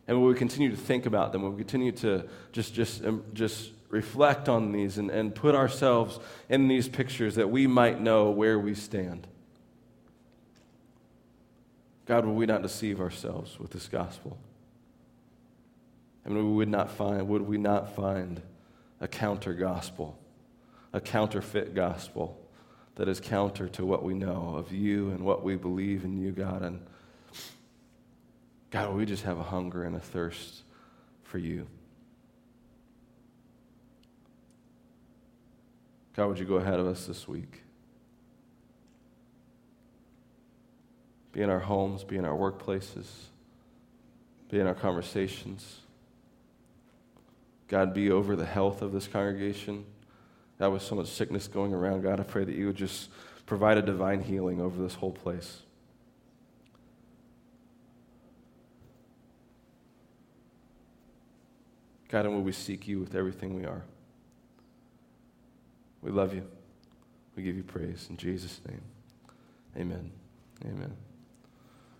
And 0.07 0.21
would 0.21 0.29
we 0.29 0.35
continue 0.35 0.71
to 0.71 0.77
think 0.77 1.05
about 1.05 1.31
them? 1.31 1.43
Would 1.43 1.51
we 1.51 1.57
continue 1.57 1.91
to 1.93 2.27
just, 2.51 2.73
just, 2.73 3.05
um, 3.05 3.23
just 3.33 3.71
reflect 3.89 4.49
on 4.49 4.71
these 4.71 4.97
and, 4.97 5.11
and 5.11 5.33
put 5.35 5.53
ourselves 5.53 6.19
in 6.49 6.67
these 6.67 6.89
pictures 6.89 7.35
that 7.35 7.49
we 7.49 7.67
might 7.67 8.01
know 8.01 8.31
where 8.31 8.57
we 8.57 8.73
stand? 8.73 9.27
God, 12.05 12.25
will 12.25 12.35
we 12.35 12.45
not 12.45 12.61
deceive 12.61 12.99
ourselves 12.99 13.59
with 13.59 13.71
this 13.71 13.87
gospel? 13.87 14.37
And 16.27 16.35
we 16.35 16.43
would 16.43 16.69
not 16.69 16.91
find, 16.91 17.27
would 17.27 17.41
we 17.41 17.57
not 17.57 17.95
find 17.95 18.39
a 19.01 19.07
counter 19.07 19.53
gospel, 19.53 20.19
a 20.93 21.01
counterfeit 21.01 21.73
gospel 21.73 22.39
that 22.95 23.07
is 23.07 23.19
counter 23.19 23.67
to 23.69 23.85
what 23.85 24.03
we 24.03 24.13
know 24.13 24.53
of 24.55 24.71
you 24.71 25.09
and 25.09 25.25
what 25.25 25.43
we 25.43 25.55
believe 25.55 26.03
in 26.03 26.17
you, 26.17 26.31
God. 26.31 26.61
And 26.61 26.85
God, 28.69 28.93
we 28.93 29.05
just 29.05 29.23
have 29.23 29.39
a 29.39 29.43
hunger 29.43 29.83
and 29.83 29.95
a 29.95 29.99
thirst 29.99 30.61
for 31.23 31.39
you. 31.39 31.65
God, 36.15 36.27
would 36.27 36.39
you 36.39 36.45
go 36.45 36.55
ahead 36.55 36.79
of 36.79 36.85
us 36.85 37.07
this 37.07 37.27
week? 37.27 37.63
be 41.37 41.43
in 41.43 41.51
our 41.51 41.59
homes, 41.59 42.03
be 42.03 42.17
in 42.17 42.25
our 42.25 42.35
workplaces, 42.35 43.05
be 44.49 44.59
in 44.59 44.65
our 44.65 44.73
conversations. 44.73 45.81
God, 47.67 47.93
be 47.93 48.09
over 48.11 48.35
the 48.35 48.45
health 48.45 48.81
of 48.81 48.91
this 48.91 49.07
congregation. 49.07 49.85
God, 50.59 50.69
with 50.73 50.81
so 50.81 50.95
much 50.95 51.07
sickness 51.07 51.47
going 51.47 51.73
around, 51.73 52.01
God, 52.01 52.19
I 52.19 52.23
pray 52.23 52.43
that 52.43 52.55
you 52.55 52.67
would 52.67 52.75
just 52.75 53.09
provide 53.45 53.77
a 53.77 53.81
divine 53.81 54.21
healing 54.21 54.61
over 54.61 54.81
this 54.81 54.95
whole 54.95 55.11
place. 55.11 55.61
God, 62.09 62.25
and 62.25 62.33
will 62.33 62.41
we 62.41 62.53
seek 62.53 62.87
you 62.87 62.99
with 62.99 63.15
everything 63.15 63.53
we 63.55 63.65
are? 63.65 63.83
We 66.01 66.11
love 66.11 66.33
you. 66.33 66.47
We 67.35 67.43
give 67.43 67.57
you 67.57 67.63
praise. 67.63 68.07
In 68.09 68.17
Jesus' 68.17 68.61
name, 68.67 68.81
amen. 69.75 70.11
Amen. 70.63 70.95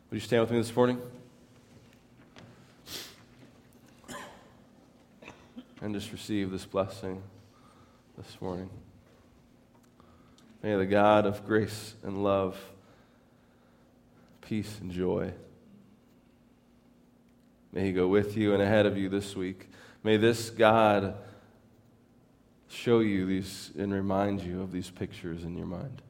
Would 0.10 0.16
you 0.16 0.20
stand 0.22 0.42
with 0.42 0.52
me 0.52 0.58
this 0.58 0.76
morning? 0.76 1.00
And 5.82 5.94
just 5.94 6.12
receive 6.12 6.50
this 6.50 6.66
blessing 6.66 7.22
this 8.18 8.42
morning. 8.42 8.70
May 10.64 10.76
the 10.76 10.88
God 10.88 11.26
of 11.26 11.46
grace 11.46 11.94
and 12.04 12.24
love, 12.24 12.58
peace 14.42 14.80
and 14.82 14.92
joy, 14.92 15.34
may 17.72 17.86
He 17.86 17.92
go 17.92 18.08
with 18.08 18.36
you 18.36 18.54
and 18.54 18.62
ahead 18.62 18.88
of 18.88 18.98
you 18.98 19.08
this 19.08 19.36
week. 19.36 19.70
May 20.04 20.18
this 20.18 20.50
God 20.50 21.16
show 22.68 23.00
you 23.00 23.26
these 23.26 23.72
and 23.78 23.94
remind 23.94 24.42
you 24.42 24.62
of 24.62 24.72
these 24.72 24.90
pictures 24.90 25.44
in 25.44 25.56
your 25.56 25.68
mind. 25.68 26.02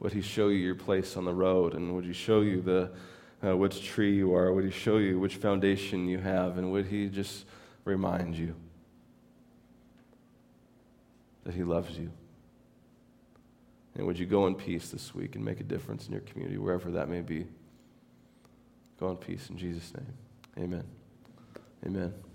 Would 0.00 0.12
he 0.12 0.22
show 0.22 0.48
you 0.48 0.58
your 0.58 0.74
place 0.74 1.16
on 1.16 1.24
the 1.24 1.34
road? 1.34 1.74
And 1.74 1.94
would 1.94 2.04
he 2.04 2.12
show 2.12 2.40
you 2.40 2.60
the, 2.62 2.90
uh, 3.44 3.56
which 3.56 3.84
tree 3.84 4.14
you 4.14 4.34
are? 4.34 4.52
Would 4.52 4.64
he 4.64 4.70
show 4.70 4.98
you 4.98 5.18
which 5.18 5.36
foundation 5.36 6.08
you 6.08 6.18
have? 6.18 6.58
And 6.58 6.72
would 6.72 6.86
he 6.86 7.08
just 7.08 7.44
remind 7.84 8.36
you 8.36 8.54
that 11.44 11.54
he 11.54 11.62
loves 11.62 11.96
you? 11.96 12.10
And 13.94 14.06
would 14.06 14.18
you 14.18 14.26
go 14.26 14.46
in 14.46 14.54
peace 14.54 14.90
this 14.90 15.14
week 15.14 15.34
and 15.34 15.44
make 15.44 15.60
a 15.60 15.64
difference 15.64 16.06
in 16.06 16.12
your 16.12 16.22
community, 16.22 16.58
wherever 16.58 16.90
that 16.92 17.08
may 17.08 17.20
be? 17.20 17.46
Go 18.98 19.10
in 19.10 19.16
peace 19.16 19.48
in 19.50 19.56
Jesus' 19.56 19.92
name. 19.94 20.64
Amen. 20.64 20.84
Amen. 21.84 22.27